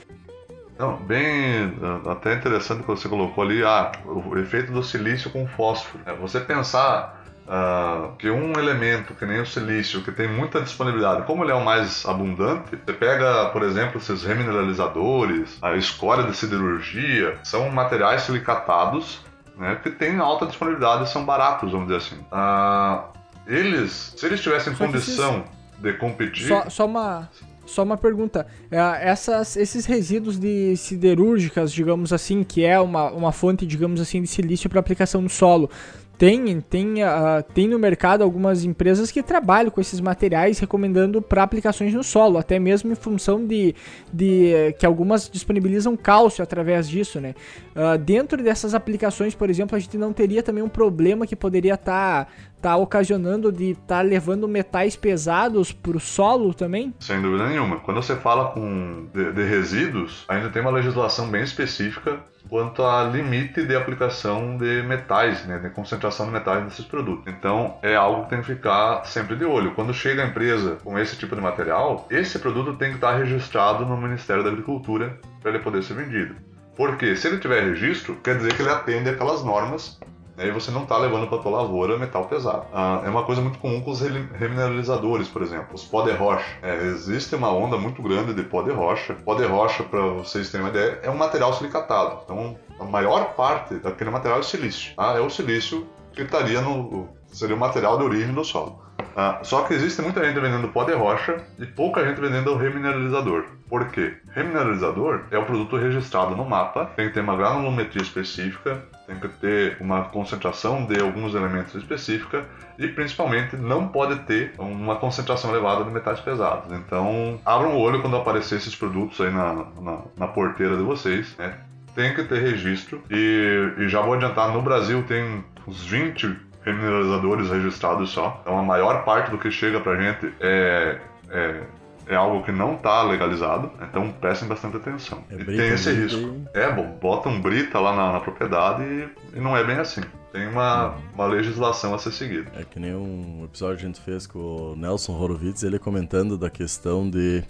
[0.80, 1.74] Não, bem,
[2.10, 6.02] até interessante que você colocou ali, ah, o efeito do silício com fósforo.
[6.06, 7.19] É, você pensar
[7.50, 11.56] Uh, que um elemento, que nem o silício, que tem muita disponibilidade, como ele é
[11.56, 18.22] o mais abundante, você pega, por exemplo, esses remineralizadores, a escória de siderurgia, são materiais
[18.22, 19.22] silicatados
[19.58, 22.18] né, que têm alta disponibilidade e são baratos, vamos dizer assim.
[22.32, 23.04] Uh,
[23.48, 25.44] eles, se eles tivessem só condição
[25.80, 26.48] de competir.
[26.48, 27.30] Só, só uma.
[27.66, 28.48] Só uma pergunta.
[28.72, 34.22] É, essas, esses resíduos de siderúrgicas, digamos assim, que é uma, uma fonte, digamos assim,
[34.24, 35.70] de silício para aplicação no solo,
[36.20, 41.44] tem, tem, uh, tem no mercado algumas empresas que trabalham com esses materiais, recomendando para
[41.44, 43.74] aplicações no solo, até mesmo em função de,
[44.12, 47.34] de que algumas disponibilizam cálcio através disso, né?
[47.74, 51.76] Uh, dentro dessas aplicações, por exemplo, a gente não teria também um problema que poderia
[51.76, 56.94] estar tá, tá ocasionando de estar tá levando metais pesados para o solo também?
[57.00, 57.80] Sem dúvida nenhuma.
[57.80, 62.20] Quando você fala com de, de resíduos, ainda tem uma legislação bem específica
[62.50, 67.26] quanto a limite de aplicação de metais, né, de concentração de metais nesses produtos.
[67.28, 69.76] Então é algo que tem que ficar sempre de olho.
[69.76, 73.86] Quando chega a empresa com esse tipo de material, esse produto tem que estar registrado
[73.86, 76.36] no Ministério da Agricultura para ele poder ser vendido.
[76.76, 80.00] Porque se ele tiver registro, quer dizer que ele atende aquelas normas
[80.48, 82.66] e você não está levando para tua lavoura metal pesado.
[82.74, 86.46] Ah, é uma coisa muito comum com os remineralizadores, por exemplo, os pó de rocha.
[86.62, 89.16] É, existe uma onda muito grande de pó de rocha.
[89.26, 92.22] Pó de rocha, para vocês terem uma ideia, é um material silicatado.
[92.24, 94.96] Então, a maior parte daquele material é silício.
[94.96, 95.14] Tá?
[95.18, 97.10] É o silício que estaria no.
[97.28, 98.82] seria o material de origem do solo.
[99.16, 102.58] Ah, só que existe muita gente vendendo pó de rocha e pouca gente vendendo o
[102.58, 103.46] remineralizador.
[103.68, 104.14] Por quê?
[104.34, 109.28] Remineralizador é o produto registrado no mapa, tem que ter uma granulometria específica, tem que
[109.28, 112.46] ter uma concentração de alguns elementos específica
[112.78, 116.72] e principalmente não pode ter uma concentração elevada de metais pesados.
[116.72, 121.36] Então, abram o olho quando aparecer esses produtos aí na, na, na porteira de vocês,
[121.38, 121.58] né?
[121.96, 127.50] Tem que ter registro e, e já vou adiantar, no Brasil tem uns 20 remineralizadores
[127.50, 128.40] registrados só.
[128.42, 131.00] Então a maior parte do que chega pra gente é,
[131.32, 131.62] é,
[132.10, 135.24] é algo que não está legalizado, então prestem bastante atenção.
[135.30, 136.42] É e tem esse risco.
[136.56, 140.02] É, bom, bota um brita lá na, na propriedade e, e, não é bem assim.
[140.34, 142.52] Tem uma, uma legislação a ser seguida.
[142.56, 146.36] É que nem um episódio que a gente fez com o Nelson Horowitz, ele comentando
[146.36, 147.44] da questão de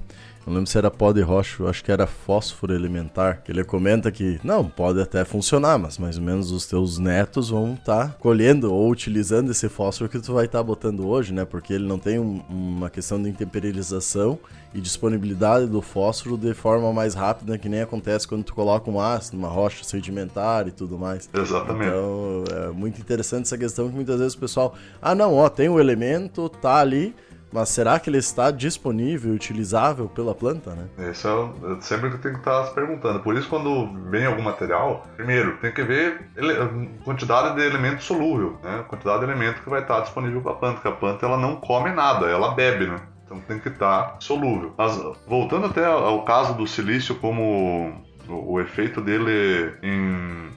[0.50, 3.42] não lembro se era pó de rocha, acho que era fósforo elementar.
[3.44, 7.50] Que ele comenta que, não, pode até funcionar, mas mais ou menos os teus netos
[7.50, 11.34] vão estar tá colhendo ou utilizando esse fósforo que tu vai estar tá botando hoje,
[11.34, 11.46] né?
[11.46, 14.40] Porque ele não tem um, uma questão de intemperização
[14.74, 19.00] e disponibilidade do fósforo de forma mais rápida, que nem acontece quando tu coloca um
[19.00, 21.30] ácido numa rocha sedimentar e tudo mais.
[21.34, 21.88] Exatamente.
[21.88, 25.70] Então, é muito interessante essa questão que muitas vezes o pessoal, ah, não, ó, tem
[25.70, 27.16] o um elemento, tá ali,
[27.52, 31.12] mas será que ele está disponível utilizável pela planta, né?
[31.12, 33.20] Isso é sempre que tem que estar se perguntando.
[33.20, 36.30] Por isso, quando vem algum material, primeiro tem que ver
[37.04, 38.84] quantidade de elemento solúvel, né?
[38.88, 41.56] Quantidade de elemento que vai estar disponível para a planta, porque a planta ela não
[41.56, 43.00] come nada, ela bebe, né?
[43.26, 44.74] Então tem que estar solúvel.
[44.78, 47.94] Mas voltando até ao caso do silício como
[48.28, 50.50] o, o efeito dele em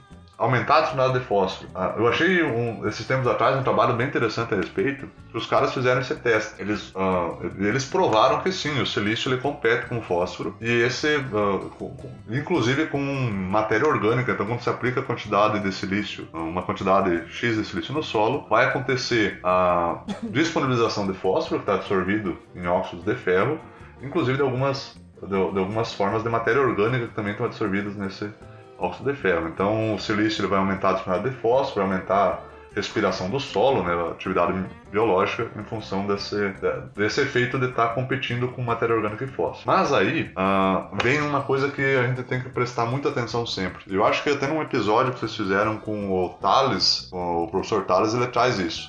[0.42, 1.70] aumentar a disponibilidade de fósforo.
[1.72, 5.46] Ah, eu achei um, esses tempos atrás um trabalho bem interessante a respeito, que os
[5.46, 6.60] caras fizeram esse teste.
[6.60, 11.16] Eles, uh, eles provaram que sim, o silício ele compete com o fósforo e esse,
[11.16, 11.94] uh, com,
[12.28, 14.32] inclusive com matéria orgânica.
[14.32, 18.44] Então, quando se aplica a quantidade de silício, uma quantidade X de silício no solo,
[18.50, 23.60] vai acontecer a disponibilização de fósforo que está absorvido em óxidos de ferro,
[24.02, 28.28] inclusive de algumas, de, de algumas formas de matéria orgânica que também estão absorvidas nesse
[28.82, 29.48] óxido de ferro.
[29.48, 32.38] Então, o silício ele vai aumentar a disponibilidade de fósforo, vai aumentar a
[32.74, 34.52] respiração do solo, né, a atividade
[34.90, 36.36] biológica, em função desse,
[36.96, 39.64] desse efeito de estar tá competindo com matéria orgânica e fósforo.
[39.66, 43.84] Mas aí uh, vem uma coisa que a gente tem que prestar muita atenção sempre.
[43.94, 48.14] Eu acho que até num episódio que vocês fizeram com o Thales, o professor Thales,
[48.14, 48.88] ele traz isso.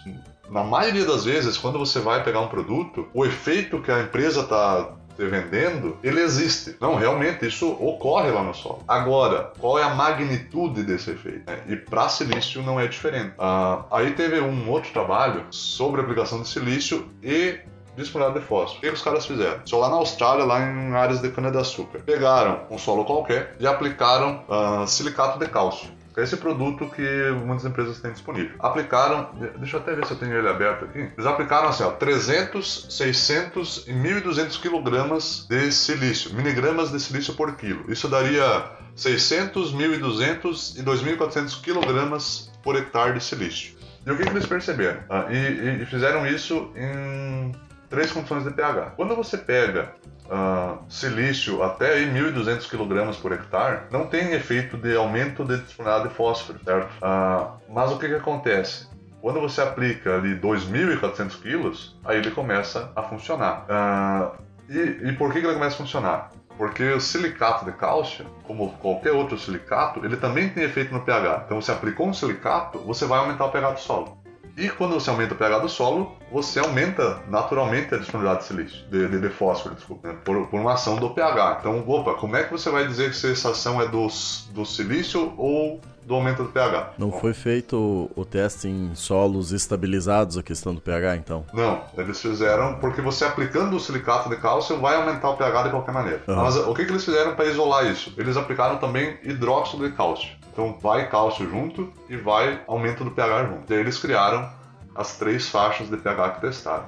[0.49, 4.41] Na maioria das vezes, quando você vai pegar um produto, o efeito que a empresa
[4.41, 6.76] está vendendo, ele existe.
[6.80, 8.84] Não, realmente, isso ocorre lá no solo.
[8.88, 11.49] Agora, qual é a magnitude desse efeito?
[11.49, 13.34] É, e para silício não é diferente.
[13.38, 17.60] Ah, aí teve um outro trabalho sobre a aplicação de silício e
[17.95, 18.80] disponibilidade de fósforo.
[18.80, 19.60] O que, os caras fizeram?
[19.65, 21.99] Só lá na Austrália, lá em áreas de cana-de-açúcar.
[21.99, 27.04] Pegaram um solo qualquer e aplicaram uh, silicato de cálcio é esse produto que
[27.45, 28.56] muitas empresas têm disponível.
[28.60, 30.99] Aplicaram, deixa eu até ver se eu tenho ele aberto aqui.
[30.99, 37.56] Eles aplicaram assim, ó, 300, 600 e 1.200 quilogramas de silício, miligramas de silício por
[37.56, 37.91] quilo.
[37.91, 43.76] Isso daria 600, 1.200 e 2.400 quilogramas por hectare de silício.
[44.06, 45.02] E o que, que eles perceberam?
[45.10, 47.54] Ah, e, e fizeram isso em
[47.93, 48.93] três condições de pH.
[48.95, 49.93] Quando você pega
[50.25, 56.15] uh, silício até 1.200 kg por hectare, não tem efeito de aumento de disponibilidade de
[56.15, 56.91] fósforo, certo?
[56.97, 58.88] Uh, mas o que, que acontece?
[59.21, 63.65] Quando você aplica ali 2.400 quilos, aí ele começa a funcionar.
[63.69, 66.29] Uh, e, e por que, que ele começa a funcionar?
[66.58, 71.43] Porque o silicato de cálcio, como qualquer outro silicato, ele também tem efeito no pH.
[71.45, 74.22] Então, você aplicou um silicato, você vai aumentar o pH do solo.
[74.56, 78.86] E quando você aumenta o pH do solo, você aumenta naturalmente a disponibilidade de silício,
[78.89, 80.18] de, de, de fósforo, desculpa, né?
[80.24, 81.58] por, por, uma ação do pH.
[81.60, 84.08] Então, opa, como é que você vai dizer que essa ação é do,
[84.51, 86.93] do silício ou do aumento do pH.
[86.97, 91.45] Não Bom, foi feito o, o, teste em solos estabilizados a questão do pH, então?
[91.54, 95.70] Não, eles fizeram porque você aplicando o silicato de cálcio vai aumentar o pH de
[95.70, 96.22] qualquer maneira.
[96.28, 96.36] Uhum.
[96.36, 98.14] Mas o que, que eles fizeram para isolar isso?
[98.18, 100.30] Eles aplicaram também hidróxido de cálcio.
[100.54, 103.68] Então vai cálcio junto e vai aumento do pH junto.
[103.68, 104.47] Daí eles criaram
[104.95, 106.86] as três faixas de pH que testaram.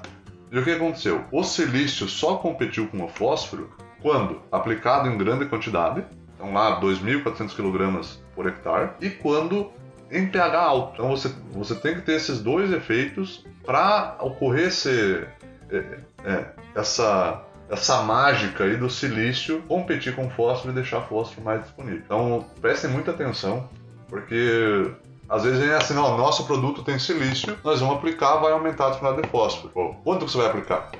[0.51, 1.25] E o que aconteceu?
[1.31, 6.05] O silício só competiu com o fósforo quando aplicado em grande quantidade,
[6.35, 9.71] então lá 2.400 kg por hectare, e quando
[10.11, 10.93] em pH alto.
[10.93, 15.25] Então você, você tem que ter esses dois efeitos para ocorrer esse,
[15.71, 16.45] é, é,
[16.75, 21.61] essa, essa mágica aí do silício competir com o fósforo e deixar o fósforo mais
[21.63, 22.01] disponível.
[22.05, 23.67] Então prestem muita atenção,
[24.07, 24.91] porque
[25.27, 28.89] às vezes é assim, ó, nosso produto tem silício, nós vamos aplicar, vai aumentar a
[28.91, 29.95] disponibilidade de fósforo.
[30.03, 30.91] Quanto que você vai aplicar?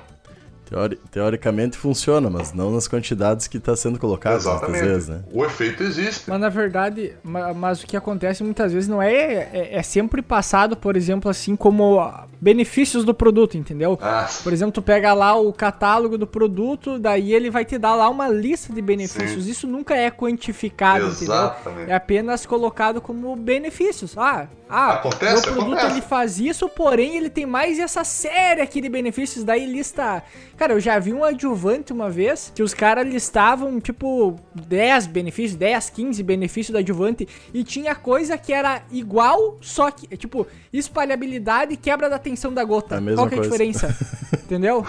[0.68, 5.22] Teori teoricamente funciona, mas não nas quantidades que está sendo colocado muitas vezes, né?
[5.32, 6.28] O efeito existe.
[6.28, 10.76] Mas na verdade, mas, o que acontece muitas vezes não é, é, é sempre passado,
[10.76, 12.00] por exemplo, assim como
[12.40, 13.96] benefícios do produto, entendeu?
[14.02, 14.28] Ah.
[14.42, 18.08] Por exemplo, tu pega lá o catálogo do produto, daí ele vai te dar lá
[18.08, 19.44] uma lista de benefícios.
[19.44, 19.50] Sim.
[19.50, 21.62] Isso nunca é quantificado, Exatamente.
[21.64, 21.92] entendeu?
[21.92, 24.18] É apenas colocado como benefícios.
[24.18, 25.92] Ah, ah, acontece, o produto acontece.
[25.92, 30.22] ele faz isso, porém ele tem mais essa série aqui de benefícios, daí lista.
[30.56, 35.56] Cara, eu já vi um adjuvante uma vez que os caras listavam tipo 10 benefícios,
[35.56, 41.74] 10, 15 benefícios do adjuvante e tinha coisa que era igual, só que tipo espalhabilidade
[41.74, 42.96] e quebra da tensão da gota.
[42.96, 43.94] É a Qual que é a diferença?
[44.44, 44.86] Entendeu?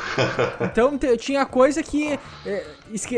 [0.61, 2.63] Então tinha coisa que é,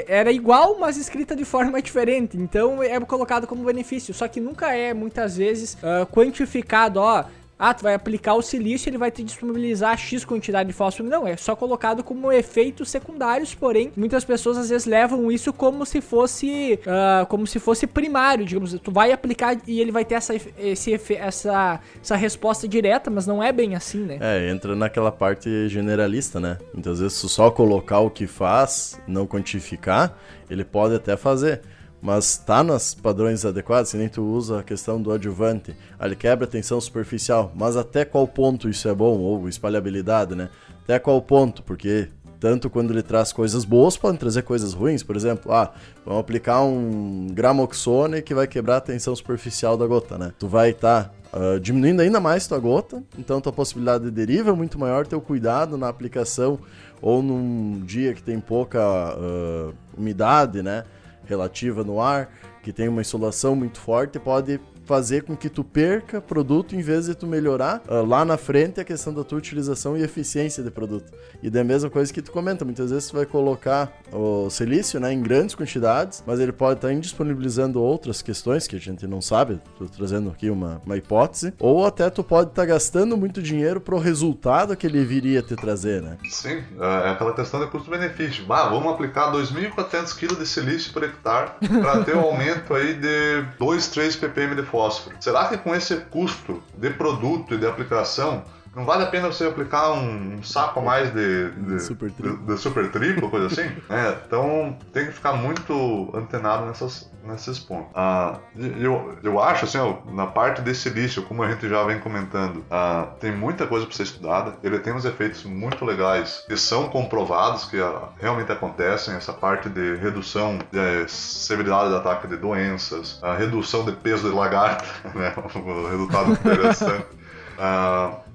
[0.08, 2.38] era igual, mas escrita de forma diferente.
[2.38, 4.14] Então é colocado como benefício.
[4.14, 7.26] Só que nunca é, muitas vezes, uh, quantificado, ó.
[7.62, 11.10] Ah, tu vai aplicar o silício, ele vai te disponibilizar X quantidade de fósforo.
[11.10, 15.86] Não, é só colocado como efeitos secundários, porém, muitas pessoas às vezes levam isso como
[15.86, 18.74] se fosse uh, como se fosse primário, digamos.
[18.80, 23.44] Tu vai aplicar e ele vai ter essa, esse, essa, essa resposta direta, mas não
[23.44, 24.18] é bem assim, né?
[24.22, 26.58] É, entra naquela parte generalista, né?
[26.74, 30.18] Muitas vezes, só colocar o que faz, não quantificar,
[30.50, 31.60] ele pode até fazer
[32.02, 36.46] mas tá nos padrões adequados, se nem tu usa a questão do adjuvante, ele quebra
[36.46, 40.50] a tensão superficial, mas até qual ponto isso é bom, ou espalhabilidade, né?
[40.84, 45.16] Até qual ponto, porque tanto quando ele traz coisas boas, podem trazer coisas ruins, por
[45.16, 45.74] exemplo, ah,
[46.06, 50.34] vamos aplicar um gramoxone que vai quebrar a tensão superficial da gota, né?
[50.40, 54.50] Tu vai estar tá Uh, diminuindo ainda mais tua gota, então tua possibilidade de deriva
[54.50, 56.58] é muito maior, teu cuidado na aplicação
[57.00, 58.80] ou num dia que tem pouca
[59.16, 60.86] uh, umidade, né?
[61.30, 62.30] Relativa no ar,
[62.64, 64.60] que tem uma insolação muito forte, pode
[64.90, 68.82] fazer com que tu perca produto em vez de tu melhorar uh, lá na frente
[68.82, 71.14] a questão da tua utilização e eficiência de produto.
[71.44, 75.14] E da mesma coisa que tu comenta, muitas vezes tu vai colocar o silício né,
[75.14, 79.60] em grandes quantidades, mas ele pode estar indisponibilizando outras questões que a gente não sabe,
[79.78, 84.00] tô trazendo aqui uma, uma hipótese, ou até tu pode estar gastando muito dinheiro pro
[84.00, 86.18] resultado que ele viria te trazer, né?
[86.32, 88.44] Sim, é, é aquela questão de custo-benefício.
[88.52, 93.46] Ah, vamos aplicar 2.400 kg de silício por hectare para ter um aumento aí de
[93.60, 94.79] 2, 3 ppm de fósforo.
[95.20, 98.44] Será que com esse custo de produto e de aplicação
[98.76, 102.38] não vale a pena você aplicar um, um saco a mais de, de, super, de,
[102.38, 103.70] de super triplo, coisa assim?
[103.90, 107.92] é, então tem que ficar muito antenado nessas, nesses pontos.
[107.96, 112.00] Ah, eu, eu acho, assim, ó, na parte desse silício, como a gente já vem
[112.00, 114.56] comentando, ah, tem muita coisa para ser estudada.
[114.64, 119.16] Ele tem uns efeitos muito legais que são comprovados, que ah, realmente acontecem.
[119.16, 124.36] Essa parte de redução de severidade de ataque de doenças, a redução de peso de
[124.36, 125.34] lagarta, né?
[125.56, 127.08] o resultado interessante.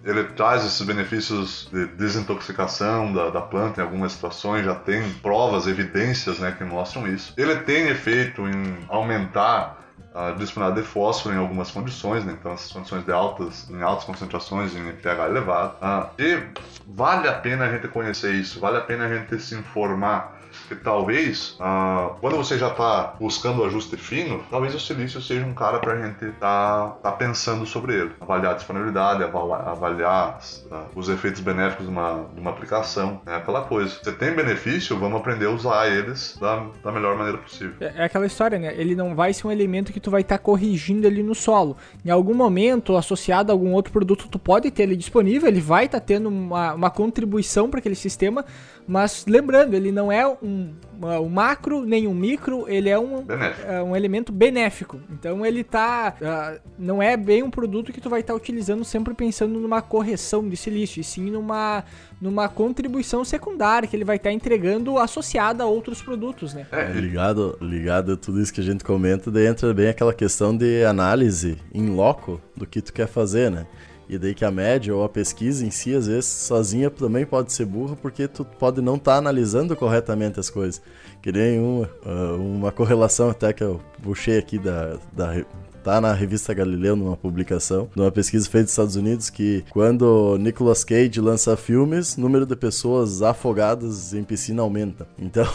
[0.05, 5.67] Ele traz esses benefícios de desintoxicação da, da, planta em algumas situações, já tem provas,
[5.67, 7.33] evidências né, que mostram isso.
[7.37, 9.85] Ele tem efeito em aumentar
[10.15, 12.37] a disponibilidade de fósforo em algumas condições, né?
[12.39, 15.77] então essas condições de altas, em altas concentrações em pH elevado.
[15.83, 16.43] Uh, e
[16.87, 20.34] vale a pena a gente conhecer isso, vale a pena a gente se informar
[20.69, 25.45] que talvez, ah, quando você já está buscando o ajuste fino, talvez o silício seja
[25.45, 28.13] um cara para a gente estar tá, tá pensando sobre ele.
[28.21, 30.39] Avaliar a disponibilidade, avaliar, avaliar
[30.71, 33.99] ah, os efeitos benéficos de uma, de uma aplicação, é aquela coisa.
[34.03, 37.75] Você tem benefício, vamos aprender a usar eles da, da melhor maneira possível.
[37.81, 38.75] É, é aquela história, né?
[38.77, 41.77] Ele não vai ser um elemento que tu vai estar tá corrigindo ali no solo.
[42.05, 45.87] Em algum momento, associado a algum outro produto, tu pode ter ele disponível, ele vai
[45.87, 48.45] estar tá tendo uma, uma contribuição para aquele sistema,
[48.87, 53.25] mas lembrando, ele não é um um, macro nem um micro, ele é um,
[53.67, 55.01] é um elemento benéfico.
[55.11, 56.15] Então ele tá.
[56.21, 59.83] Uh, não é bem um produto que tu vai estar tá utilizando sempre pensando numa
[59.83, 61.85] correção de silício, e sim numa,
[62.21, 66.67] numa contribuição secundária que ele vai estar tá entregando associada a outros produtos, né?
[66.71, 70.57] É, ligado, ligado a tudo isso que a gente comenta, daí entra bem aquela questão
[70.57, 73.67] de análise em loco do que tu quer fazer, né?
[74.09, 77.53] E daí que a média ou a pesquisa em si, às vezes, sozinha também pode
[77.53, 80.81] ser burra, porque tu pode não estar tá analisando corretamente as coisas.
[81.23, 85.45] Que nem uma, ah, uma correlação até que eu puxei aqui da, da,
[85.85, 90.83] tá na revista Galileu numa publicação, numa pesquisa feita nos Estados Unidos, que quando Nicolas
[90.83, 95.07] Cage lança filmes, o número de pessoas afogadas em piscina aumenta.
[95.19, 95.47] Então,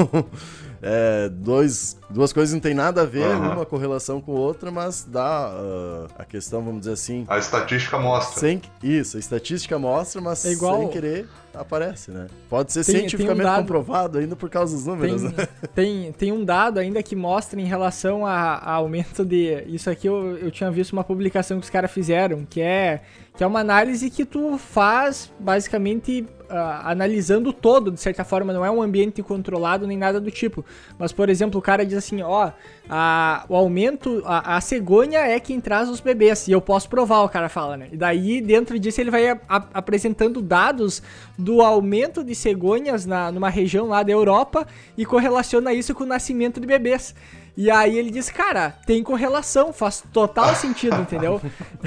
[0.82, 3.52] é, dois, duas coisas não tem nada a ver, uhum.
[3.52, 7.24] uma correlação com outra, mas dá uh, a questão, vamos dizer assim.
[7.28, 8.40] A estatística mostra.
[8.40, 10.78] Sem, isso, a estatística mostra, mas é igual...
[10.80, 12.26] sem querer aparece, né?
[12.48, 15.22] Pode ser tem, cientificamente tem um dado, comprovado ainda por causa dos números.
[15.22, 15.48] Tem, né?
[15.74, 19.64] tem, tem, um dado ainda que mostra em relação a, a aumento de.
[19.66, 23.00] Isso aqui eu, eu tinha visto uma publicação que os caras fizeram, que é
[23.36, 28.70] que é uma análise que tu faz basicamente analisando todo, de certa forma, não é
[28.70, 30.64] um ambiente controlado nem nada do tipo.
[30.98, 32.50] Mas, por exemplo, o cara diz assim, ó,
[32.88, 37.22] a, o aumento, a, a, cegonha é quem traz os bebês, e eu posso provar,
[37.22, 37.88] o cara fala, né?
[37.92, 39.38] E daí, dentro disso, ele vai a,
[39.74, 41.02] apresentando dados
[41.38, 44.66] do aumento de cegonhas na, numa região lá da Europa
[44.96, 47.14] e correlaciona isso com o nascimento de bebês.
[47.56, 51.40] E aí ele diz, cara, tem correlação, faz total sentido, entendeu?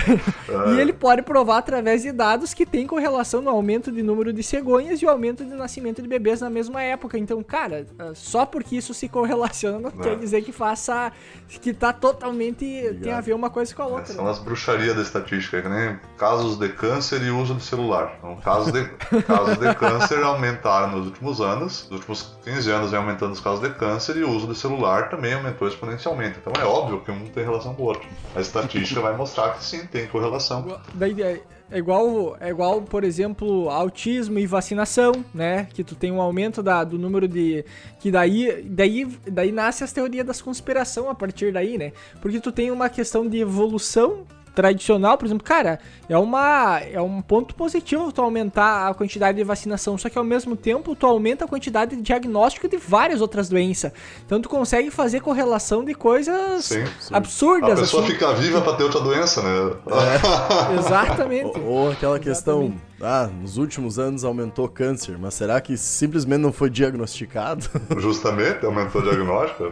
[0.73, 4.41] e ele pode provar através de dados que tem correlação no aumento de número de
[4.41, 7.19] cegonhas e o aumento de nascimento de bebês na mesma época.
[7.19, 10.01] Então, cara, só porque isso se correlaciona não, não.
[10.01, 11.11] quer dizer que faça.
[11.47, 12.65] que tá totalmente.
[12.65, 13.03] Obrigado.
[13.03, 14.13] tem a ver uma coisa com a outra.
[14.13, 14.31] São né?
[14.31, 18.15] as bruxarias da estatística, que nem casos de câncer e uso de celular.
[18.17, 18.85] Então, casos de,
[19.23, 23.61] casos de câncer aumentaram nos últimos anos, nos últimos 15 anos vem aumentando os casos
[23.61, 26.39] de câncer e o uso de celular também aumentou exponencialmente.
[26.39, 28.07] Então é óbvio que um tem relação com o outro.
[28.35, 30.79] A estatística vai mostrar que sim, tem correlação.
[30.93, 31.41] Daí é,
[31.71, 35.67] é igual, é igual, por exemplo, autismo e vacinação, né?
[35.73, 37.63] Que tu tem um aumento da, do número de.
[37.99, 41.91] Que daí, daí, daí nasce as teorias das conspiração a partir daí, né?
[42.21, 44.25] Porque tu tem uma questão de evolução
[44.59, 45.79] tradicional, por exemplo, cara,
[46.09, 50.23] é uma é um ponto positivo tu aumentar a quantidade de vacinação, só que ao
[50.23, 53.93] mesmo tempo tu aumenta a quantidade de diagnóstico de várias outras doenças.
[54.25, 57.13] Então tu consegue fazer correlação de coisas sim, sim.
[57.15, 57.79] absurdas.
[57.79, 58.11] A pessoa assim.
[58.11, 59.77] fica viva para ter outra doença, né?
[59.87, 60.77] É.
[60.77, 61.57] Exatamente.
[61.59, 62.23] Ou, ou aquela Exatamente.
[62.25, 67.65] questão, ah, nos últimos anos aumentou câncer, mas será que simplesmente não foi diagnosticado?
[67.97, 69.71] Justamente, aumentou o diagnóstico.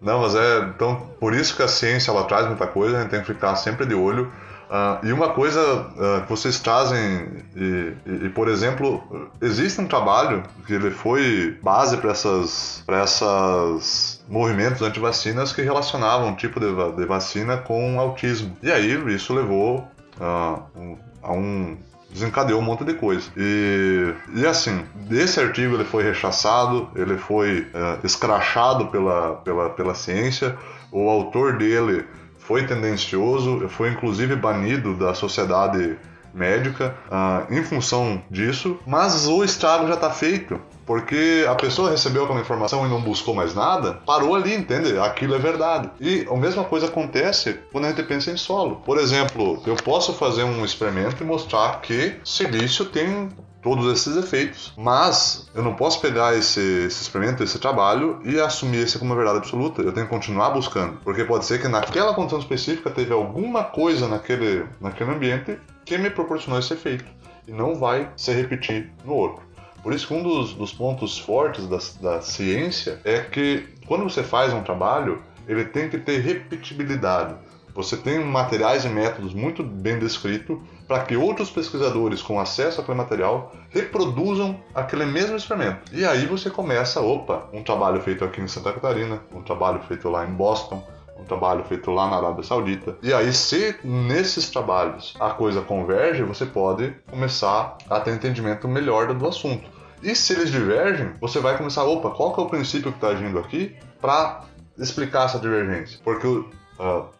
[0.00, 0.60] Não, mas é.
[0.60, 3.54] Então, por isso que a ciência ela traz muita coisa, a gente tem que ficar
[3.56, 4.32] sempre de olho.
[4.70, 9.02] Uh, e uma coisa uh, que vocês trazem, e, e, e, por exemplo,
[9.42, 16.36] existe um trabalho que ele foi base para essas, essas movimentos anti-vacinas que relacionavam um
[16.36, 18.56] tipo de, de, vacina com autismo.
[18.62, 19.88] E aí isso levou
[20.20, 21.76] uh, um, a um
[22.12, 23.30] desencadeou um monte de coisa.
[23.36, 29.94] E, e assim, esse artigo ele foi rechaçado, ele foi é, escrachado pela, pela, pela
[29.94, 30.56] ciência,
[30.92, 32.04] o autor dele
[32.38, 35.96] foi tendencioso, foi inclusive banido da sociedade
[36.34, 40.60] médica uh, em função disso, mas o estrago já está feito.
[40.90, 44.98] Porque a pessoa recebeu aquela informação e não buscou mais nada, parou ali, entende?
[44.98, 45.88] Aquilo é verdade.
[46.00, 48.82] E a mesma coisa acontece quando a gente pensa em solo.
[48.84, 53.28] Por exemplo, eu posso fazer um experimento e mostrar que silício tem
[53.62, 54.72] todos esses efeitos.
[54.76, 59.38] Mas eu não posso pegar esse, esse experimento, esse trabalho e assumir isso como verdade
[59.38, 59.82] absoluta.
[59.82, 60.98] Eu tenho que continuar buscando.
[61.04, 66.10] Porque pode ser que naquela condição específica teve alguma coisa naquele, naquele ambiente que me
[66.10, 67.04] proporcionou esse efeito.
[67.46, 69.49] E não vai se repetir no outro.
[69.82, 74.22] Por isso que um dos, dos pontos fortes da, da ciência é que quando você
[74.22, 77.34] faz um trabalho, ele tem que ter repetibilidade.
[77.74, 82.98] Você tem materiais e métodos muito bem descritos para que outros pesquisadores com acesso àquele
[82.98, 85.78] material reproduzam aquele mesmo experimento.
[85.92, 90.08] E aí você começa, opa, um trabalho feito aqui em Santa Catarina, um trabalho feito
[90.08, 90.84] lá em Boston,
[91.16, 92.96] um trabalho feito lá na Arábia Saudita.
[93.02, 99.12] E aí, se nesses trabalhos a coisa converge, você pode começar a ter entendimento melhor
[99.14, 99.69] do assunto.
[100.02, 103.08] E se eles divergem, você vai começar, opa, qual que é o princípio que está
[103.08, 104.44] agindo aqui para
[104.78, 106.00] explicar essa divergência?
[106.02, 106.46] Porque uh,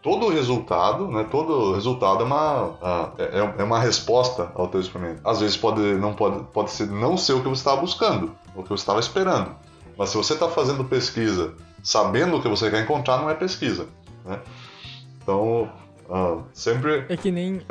[0.02, 5.20] todo resultado, né, todo resultado é uma, uh, é, é, uma resposta ao teu experimento.
[5.28, 8.62] Às vezes pode não pode, pode ser não ser o que você estava buscando, o
[8.62, 9.54] que você estava esperando.
[9.98, 13.86] Mas se você está fazendo pesquisa sabendo o que você quer encontrar, não é pesquisa.
[14.24, 14.38] Né?
[15.22, 15.70] Então,
[16.08, 17.04] uh, sempre.
[17.08, 17.62] É que nem.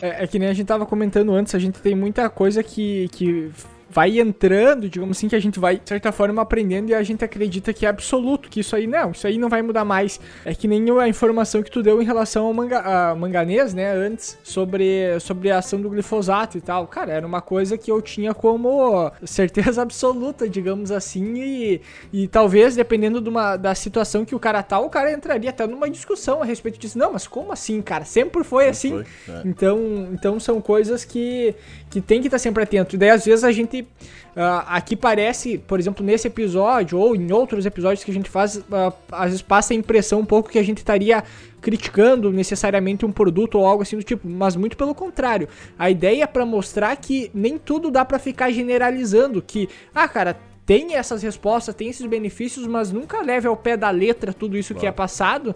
[0.00, 3.08] É, é, que nem a gente estava comentando antes, a gente tem muita coisa que,
[3.08, 3.50] que
[3.90, 7.24] vai entrando, digamos assim, que a gente vai, de certa forma, aprendendo e a gente
[7.24, 10.20] acredita que é absoluto, que isso aí não, isso aí não vai mudar mais.
[10.44, 14.38] É que nem a informação que tu deu em relação ao manga, manganês, né, antes,
[14.42, 16.86] sobre, sobre a ação do glifosato e tal.
[16.86, 21.80] Cara, era uma coisa que eu tinha como certeza absoluta, digamos assim, e,
[22.12, 25.66] e talvez, dependendo de uma, da situação que o cara tá, o cara entraria até
[25.66, 26.98] numa discussão a respeito disso.
[26.98, 28.04] Não, mas como assim, cara?
[28.04, 28.90] Sempre foi assim.
[28.90, 29.42] Foi, é.
[29.44, 31.54] Então, então são coisas que,
[31.88, 32.94] que tem que estar tá sempre atento.
[32.94, 37.32] E daí, às vezes, a gente Uh, aqui parece, por exemplo, nesse episódio ou em
[37.32, 40.58] outros episódios que a gente faz, uh, às vezes passa a impressão um pouco que
[40.58, 41.24] a gente estaria
[41.60, 45.48] criticando necessariamente um produto ou algo assim do tipo, mas muito pelo contrário.
[45.78, 50.38] A ideia é para mostrar que nem tudo dá para ficar generalizando, que, ah, cara,
[50.64, 54.72] tem essas respostas, tem esses benefícios, mas nunca leve ao pé da letra tudo isso
[54.72, 54.80] claro.
[54.80, 55.54] que é passado,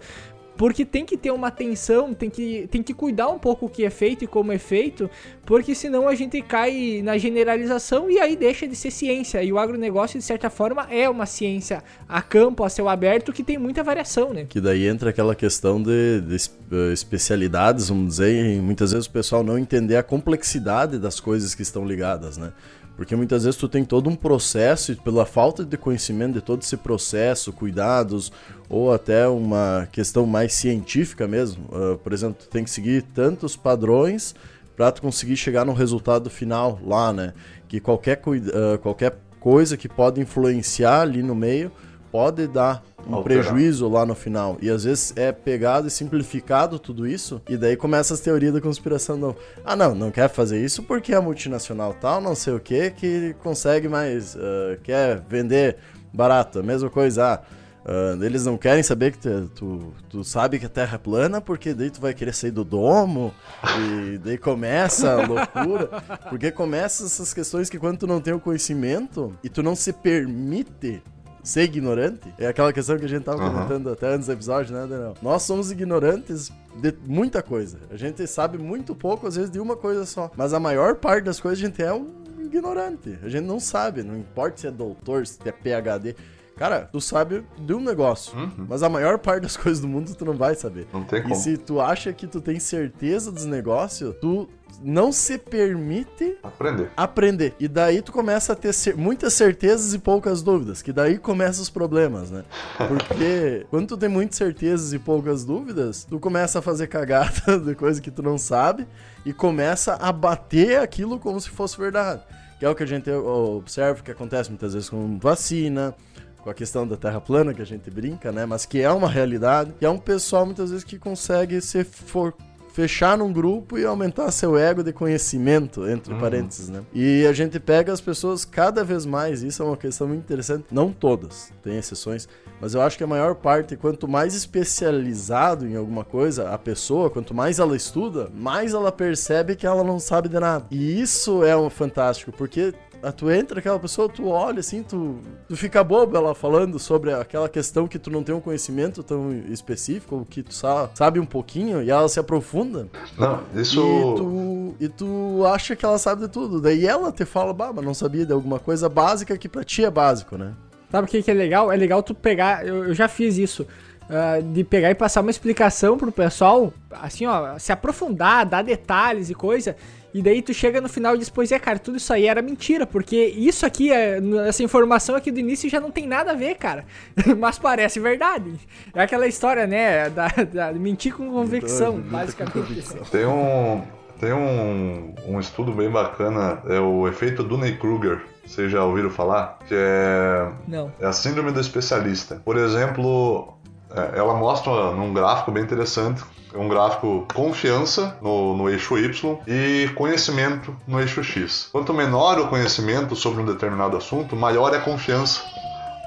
[0.57, 3.83] porque tem que ter uma atenção, tem que, tem que cuidar um pouco o que
[3.83, 5.09] é feito e como é feito,
[5.45, 9.43] porque senão a gente cai na generalização e aí deixa de ser ciência.
[9.43, 13.43] E o agronegócio, de certa forma, é uma ciência a campo, a céu aberto, que
[13.43, 14.45] tem muita variação, né?
[14.47, 16.35] Que daí entra aquela questão de, de
[16.71, 21.53] eh, especialidades, vamos dizer, e muitas vezes o pessoal não entender a complexidade das coisas
[21.53, 22.53] que estão ligadas, né?
[22.95, 26.61] Porque muitas vezes tu tem todo um processo e pela falta de conhecimento de todo
[26.61, 28.31] esse processo, cuidados,
[28.69, 31.65] ou até uma questão mais científica mesmo.
[31.65, 34.33] Uh, por exemplo, tu tem que seguir tantos padrões
[34.75, 37.33] para tu conseguir chegar no resultado final lá, né?
[37.67, 41.71] Que qualquer, uh, qualquer coisa que pode influenciar ali no meio
[42.15, 43.43] pode dar um Alterar.
[43.43, 44.57] prejuízo lá no final.
[44.61, 48.61] E às vezes é pegado e simplificado tudo isso, e daí começa as teorias da
[48.61, 49.17] conspiração.
[49.17, 49.35] Não.
[49.65, 53.35] Ah, não, não quer fazer isso porque é multinacional tal, não sei o que, que
[53.43, 55.75] consegue mais, uh, quer vender
[56.13, 56.59] barato.
[56.59, 57.41] A mesma coisa, ah,
[57.85, 61.39] Uh, eles não querem saber que tu, tu, tu, sabe que a Terra é plana,
[61.39, 63.31] porque daí tu vai querer sair do domo,
[63.77, 66.01] e daí começa a loucura.
[66.27, 69.93] Porque começa essas questões que quando tu não tem o conhecimento e tu não se
[69.93, 71.03] permite
[71.45, 73.53] ser ignorante, é aquela questão que a gente tava uhum.
[73.53, 75.13] comentando até antes do episódio, né, Daniel?
[75.21, 77.77] Nós somos ignorantes de muita coisa.
[77.91, 80.31] A gente sabe muito pouco, às vezes, de uma coisa só.
[80.35, 83.19] Mas a maior parte das coisas a gente é um ignorante.
[83.23, 86.15] A gente não sabe, não importa se é doutor, se é PhD.
[86.57, 88.65] Cara, tu sabe de um negócio, uhum.
[88.69, 90.87] mas a maior parte das coisas do mundo tu não vai saber.
[90.91, 91.35] Não tem como.
[91.35, 94.47] E se tu acha que tu tem certeza dos negócios, tu
[94.83, 96.91] não se permite aprender.
[96.95, 97.53] aprender.
[97.59, 101.69] E daí tu começa a ter muitas certezas e poucas dúvidas, que daí começam os
[101.69, 102.43] problemas, né?
[102.77, 107.75] Porque quando tu tem muitas certezas e poucas dúvidas, tu começa a fazer cagada de
[107.75, 108.87] coisa que tu não sabe
[109.25, 112.21] e começa a bater aquilo como se fosse verdade.
[112.59, 115.93] Que é o que a gente observa que acontece muitas vezes com vacina,
[116.41, 118.45] com a questão da terra plana que a gente brinca, né?
[118.45, 119.73] Mas que é uma realidade.
[119.81, 122.33] E é um pessoal muitas vezes que consegue ser for
[122.75, 126.19] fechar num grupo e aumentar seu ego de conhecimento, entre uhum.
[126.19, 126.81] parênteses, né?
[126.93, 130.65] E a gente pega as pessoas cada vez mais, isso é uma questão muito interessante,
[130.69, 132.27] não todas, tem exceções,
[132.59, 137.09] mas eu acho que a maior parte, quanto mais especializado em alguma coisa a pessoa,
[137.09, 140.65] quanto mais ela estuda, mais ela percebe que ela não sabe de nada.
[140.69, 142.73] E isso é um fantástico, porque
[143.15, 147.47] tu entra aquela pessoa, tu olha assim, tu, tu fica bobo ela falando sobre aquela
[147.47, 151.25] questão que tu não tem um conhecimento tão específico, ou que tu sa sabe um
[151.25, 152.87] pouquinho, e ela se aprofunda.
[153.17, 153.79] Não, isso.
[153.79, 156.61] E tu, e tu acha que ela sabe de tudo.
[156.61, 159.83] Daí ela te fala, bah, mas não sabia de alguma coisa básica que pra ti
[159.83, 160.53] é básico, né?
[160.91, 161.71] Sabe o que, que é legal?
[161.71, 162.65] É legal tu pegar.
[162.65, 163.67] Eu, eu já fiz isso.
[164.05, 169.31] Uh, de pegar e passar uma explicação pro pessoal, assim, ó, se aprofundar, dar detalhes
[169.31, 169.75] e coisa.
[170.15, 172.41] E daí tu chega no final e diz, pois é, cara, tudo isso aí era
[172.41, 176.33] mentira, porque isso aqui, é, essa informação aqui do início já não tem nada a
[176.33, 176.85] ver, cara.
[177.37, 178.53] Mas parece verdade.
[178.93, 182.93] É aquela história, né, da, da mentir com convicção, basicamente.
[183.11, 183.81] Tem um,
[184.17, 188.21] tem um, um estudo bem bacana, é o efeito Dunning-Kruger.
[188.45, 189.59] Vocês já ouviram falar?
[189.67, 190.93] Que é, Não.
[190.97, 192.41] é a síndrome do especialista.
[192.45, 193.53] Por exemplo,
[193.95, 196.23] é, ela mostra num gráfico bem interessante
[196.55, 201.67] é um gráfico confiança no, no eixo Y e conhecimento no eixo X.
[201.69, 205.41] Quanto menor o conhecimento sobre um determinado assunto, maior é a confiança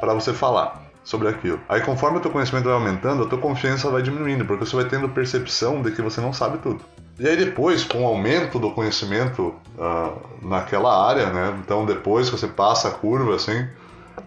[0.01, 1.61] para você falar sobre aquilo.
[1.69, 4.87] Aí conforme o teu conhecimento vai aumentando, a tua confiança vai diminuindo, porque você vai
[4.87, 6.81] tendo percepção de que você não sabe tudo.
[7.19, 11.59] E aí depois, com o aumento do conhecimento uh, naquela área, né?
[11.63, 13.67] Então depois que você passa a curva, assim,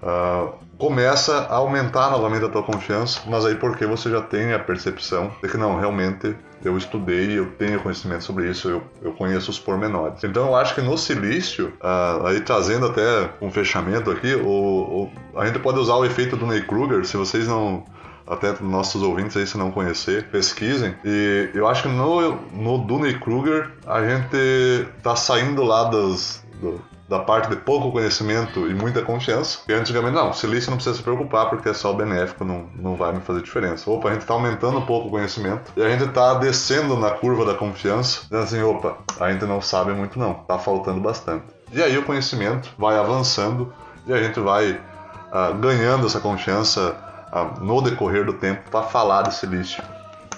[0.01, 4.59] uh, começa a aumentar novamente a tua confiança, mas aí porque você já tem a
[4.59, 9.49] percepção de que não, realmente eu estudei, eu tenho conhecimento sobre isso, eu, eu conheço
[9.49, 10.23] os pormenores.
[10.23, 15.11] Então eu acho que no silício, uh, aí trazendo até um fechamento aqui, o, o,
[15.39, 17.83] a gente pode usar o efeito do Ney Kruger, se vocês não
[18.27, 20.95] até nossos ouvintes aí se não conhecer, pesquisem.
[21.03, 26.81] E eu acho que no, no Dunning Kruger a gente tá saindo lá dos, do,
[27.11, 29.59] da parte de pouco conhecimento e muita confiança.
[29.67, 33.11] E antigamente, não, silício não precisa se preocupar porque é só benéfico, não, não vai
[33.11, 33.91] me fazer diferença.
[33.91, 37.11] Opa, a gente está aumentando um pouco o conhecimento e a gente está descendo na
[37.11, 41.43] curva da confiança, dizendo assim, opa, a gente não sabe muito não, tá faltando bastante.
[41.73, 43.73] E aí o conhecimento vai avançando
[44.07, 46.95] e a gente vai uh, ganhando essa confiança
[47.33, 49.83] uh, no decorrer do tempo para falar de silício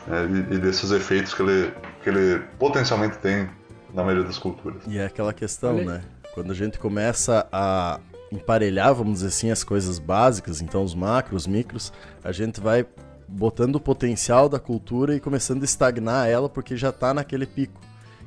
[0.07, 1.71] né, e, e desses efeitos que ele,
[2.01, 3.47] que ele potencialmente tem
[3.93, 4.81] na maioria das culturas.
[4.87, 6.01] E é aquela questão, né?
[6.33, 7.99] Quando a gente começa a
[8.31, 12.85] emparelhar, vamos dizer assim, as coisas básicas, então os macros, os micros, a gente vai
[13.27, 17.79] botando o potencial da cultura e começando a estagnar ela porque já está naquele pico.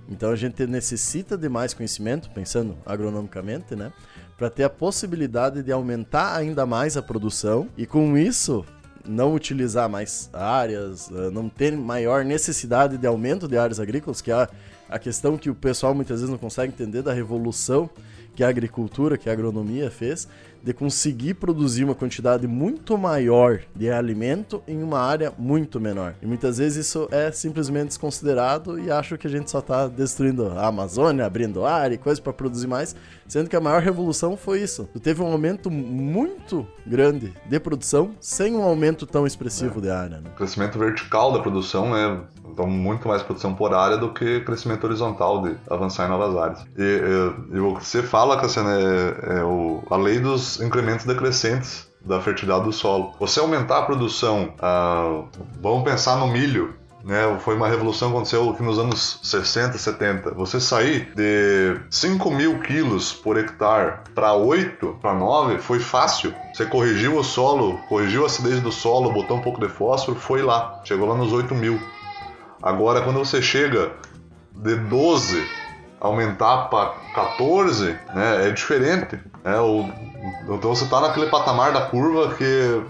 [0.09, 3.93] Então a gente necessita de mais conhecimento, pensando agronomicamente, né?
[4.37, 8.65] Para ter a possibilidade de aumentar ainda mais a produção e com isso
[9.09, 14.31] não utilizar mais áreas, eh, não ter maior necessidade de aumento de áreas agrícolas, que
[14.31, 14.49] é
[14.89, 17.91] a questão que o pessoal muitas vezes não consegue entender da revolução
[18.35, 20.29] que a agricultura, que a agronomia fez,
[20.67, 26.17] de conseguir produzir uma quantidade muito maior de alimento em uma área muito menor.
[26.21, 30.49] E muitas vezes isso é simplesmente desconsiderado e acho que a gente só está destruindo
[30.49, 32.97] a Amazônia, abrindo área e coisas para produzir mais,
[33.29, 34.89] sendo que a maior revolução foi isso.
[34.93, 39.83] Tu teve um aumento muito grande de produção sem um aumento tão expressivo é.
[39.83, 40.17] de área.
[40.21, 40.31] Né?
[40.35, 42.19] O crescimento vertical da produção é
[42.57, 46.67] então muito mais produção por área do que crescimento horizontal de avançar em novas áreas.
[46.77, 51.07] E, e, e o que você fala, Cassiano, é, é o, a lei dos incrementos
[51.07, 53.15] decrescentes da fertilidade do solo.
[53.19, 55.25] Você aumentar a produção, ah,
[55.61, 56.75] vamos pensar no milho,
[57.07, 57.39] né?
[57.41, 60.35] Foi uma revolução que aconteceu aqui nos anos 60, 70.
[60.35, 66.35] Você sair de 5 mil quilos por hectare para 8, para 9, foi fácil.
[66.53, 70.43] Você corrigiu o solo, corrigiu a acidez do solo, botou um pouco de fósforo, foi
[70.43, 70.81] lá.
[70.85, 71.81] Chegou lá nos 8 mil.
[72.61, 73.93] Agora, quando você chega
[74.53, 75.47] de 12
[76.01, 79.19] aumentar para 14, né, é diferente.
[79.47, 79.61] Né?
[79.61, 79.89] O,
[80.43, 82.83] então você está naquele patamar da curva que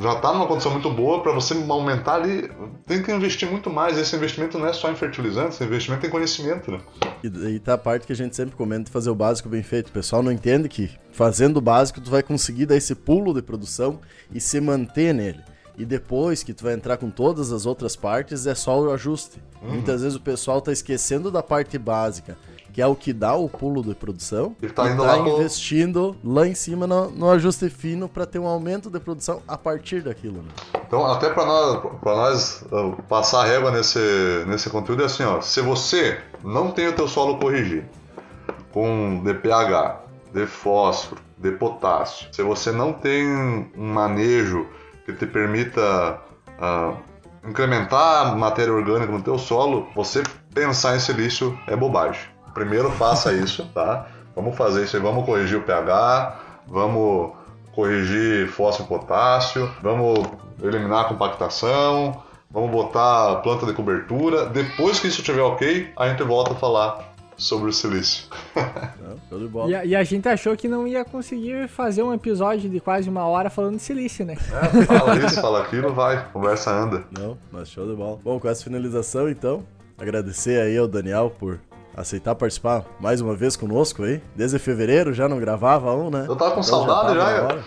[0.00, 2.48] já está numa condição muito boa para você aumentar ali,
[2.86, 3.98] tem que investir muito mais.
[3.98, 6.80] Esse investimento não é só em fertilizantes, esse investimento em conhecimento, né?
[7.22, 9.62] E, e tá a parte que a gente sempre comenta de fazer o básico bem
[9.62, 9.88] feito.
[9.88, 13.42] O pessoal não entende que fazendo o básico tu vai conseguir dar esse pulo de
[13.42, 13.98] produção
[14.32, 15.40] e se manter nele.
[15.76, 19.42] E depois que tu vai entrar com todas as outras partes, é só o ajuste.
[19.60, 19.72] Uhum.
[19.72, 22.36] Muitas vezes o pessoal tá esquecendo da parte básica
[22.72, 26.46] que é o que dá o pulo de produção, e tá, e tá investindo lá
[26.46, 30.42] em cima no, no ajuste fino para ter um aumento de produção a partir daquilo.
[30.42, 30.48] Né?
[30.86, 33.98] Então, até para nós, pra nós uh, passar a régua nesse,
[34.46, 37.86] nesse conteúdo é assim, ó, se você não tem o teu solo corrigido
[38.72, 40.00] com DPH,
[40.32, 43.26] de fósforo, de potássio, se você não tem
[43.76, 44.66] um manejo
[45.04, 46.18] que te permita
[46.58, 46.96] uh,
[47.46, 50.22] incrementar matéria orgânica no teu solo, você
[50.54, 52.31] pensar em silício é bobagem.
[52.54, 54.06] Primeiro faça isso, tá?
[54.34, 57.32] Vamos fazer isso aí, vamos corrigir o pH, vamos
[57.74, 60.26] corrigir fósforo e potássio, vamos
[60.62, 64.46] eliminar a compactação, vamos botar planta de cobertura.
[64.46, 68.26] Depois que isso estiver ok, a gente volta a falar sobre o silício.
[69.66, 73.08] e, a, e, a, gente achou que não ia conseguir fazer um episódio de quase
[73.08, 74.34] uma hora falando de silício, né?
[74.34, 77.04] É, fala isso, fala aquilo, vai, conversa anda.
[77.10, 78.18] Não, mas show de bola.
[78.22, 79.64] Bom, com essa finalização, então,
[79.98, 81.58] agradecer aí ao Daniel por
[81.96, 84.22] aceitar participar mais uma vez conosco aí.
[84.34, 86.26] Desde fevereiro já não gravava um, né?
[86.28, 87.62] Eu tava com então, saudade já, já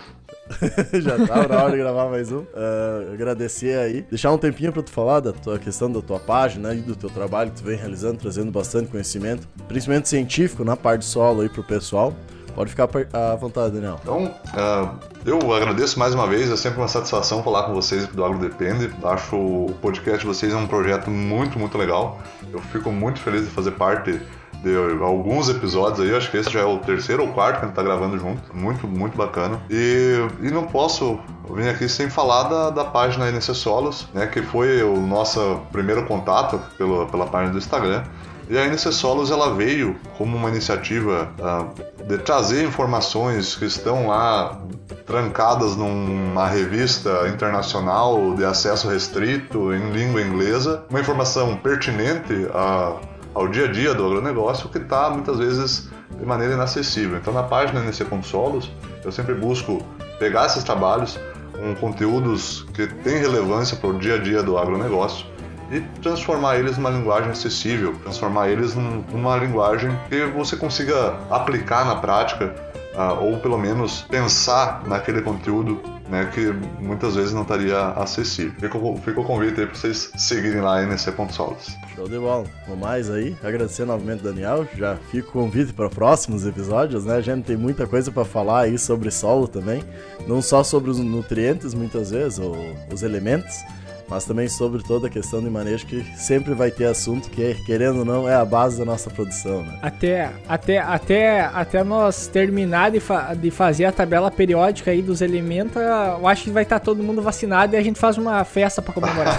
[1.00, 2.38] já tava na hora de gravar mais um.
[2.38, 4.02] Uh, agradecer aí.
[4.02, 7.10] Deixar um tempinho pra tu falar da tua questão da tua página e do teu
[7.10, 11.62] trabalho que tu vem realizando, trazendo bastante conhecimento, principalmente científico na parte solo aí pro
[11.62, 12.14] pessoal.
[12.56, 14.00] Pode ficar à vontade, Daniel.
[14.02, 14.88] Então, uh,
[15.26, 18.90] eu agradeço mais uma vez, é sempre uma satisfação falar com vocês do Agro Depende.
[19.04, 22.18] Acho o podcast de vocês é um projeto muito, muito legal.
[22.50, 24.18] Eu fico muito feliz de fazer parte
[24.62, 27.68] de alguns episódios aí, acho que esse já é o terceiro ou quarto que a
[27.68, 28.56] gente tá gravando junto.
[28.56, 29.60] Muito, muito bacana.
[29.68, 34.26] E, e não posso vir aqui sem falar da, da página NC Solos, né?
[34.26, 38.02] Que foi o nosso primeiro contato pelo, pela página do Instagram.
[38.48, 44.06] E a NC Solos ela veio como uma iniciativa uh, de trazer informações que estão
[44.06, 44.60] lá
[45.04, 52.96] trancadas numa revista internacional de acesso restrito em língua inglesa, uma informação pertinente a,
[53.34, 57.18] ao dia a dia do agronegócio que está muitas vezes de maneira inacessível.
[57.18, 58.70] Então na página NC Solos
[59.04, 59.82] eu sempre busco
[60.20, 61.18] pegar esses trabalhos
[61.52, 65.26] com conteúdos que têm relevância para o dia a dia do agronegócio
[65.70, 71.96] e transformar eles numa linguagem acessível, transformar eles numa linguagem que você consiga aplicar na
[71.96, 72.54] prática,
[72.94, 78.52] uh, ou pelo menos pensar naquele conteúdo né, que muitas vezes não estaria acessível.
[78.60, 81.76] Fica o convite aí para vocês seguirem lá nc.solos.
[81.94, 82.44] Show de bola.
[82.68, 87.16] No mais aí, agradecer novamente Daniel, já fica o convite para próximos episódios, né?
[87.16, 89.82] A gente tem muita coisa para falar aí sobre solo também,
[90.26, 92.56] não só sobre os nutrientes muitas vezes, ou
[92.92, 93.64] os elementos,
[94.08, 98.00] mas também sobre toda a questão de manejo que sempre vai ter assunto que, querendo
[98.00, 99.78] ou não, é a base da nossa produção, né?
[99.82, 105.20] Até, até, até, até nós terminar de, fa de fazer a tabela periódica aí dos
[105.20, 108.80] elementos, eu acho que vai estar todo mundo vacinado e a gente faz uma festa
[108.80, 109.36] para comemorar.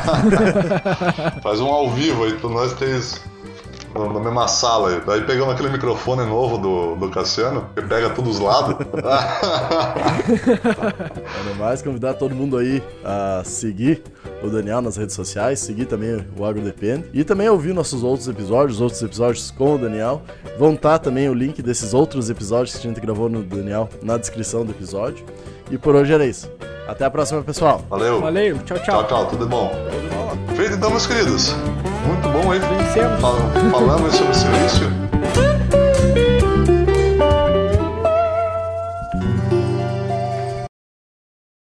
[1.41, 3.21] faz um ao vivo aí para nós três
[3.97, 5.01] na mesma sala.
[5.05, 8.75] Daí pegamos aquele microfone novo do, do Cassiano, que pega todos os lados.
[11.57, 14.03] mais convidar todo mundo aí a seguir
[14.43, 18.27] o Daniel nas redes sociais, seguir também o Agro Depende e também ouvir nossos outros
[18.27, 20.21] episódios, outros episódios com o Daniel.
[20.57, 24.17] Vão estar também o link desses outros episódios que a gente gravou no Daniel na
[24.17, 25.25] descrição do episódio.
[25.69, 26.49] E por hoje era isso.
[26.87, 27.83] Até a próxima, pessoal.
[27.89, 28.21] Valeu.
[28.21, 28.57] Valeu.
[28.59, 29.03] Tchau, tchau.
[29.03, 29.25] Tchau, tchau.
[29.27, 29.69] Tudo bom.
[29.69, 30.55] Tudo bom.
[30.55, 31.53] Feito então, meus queridos.
[32.07, 32.59] Muito bom aí.
[32.59, 33.21] Vencemos.
[33.71, 35.06] Falamos sobre silício.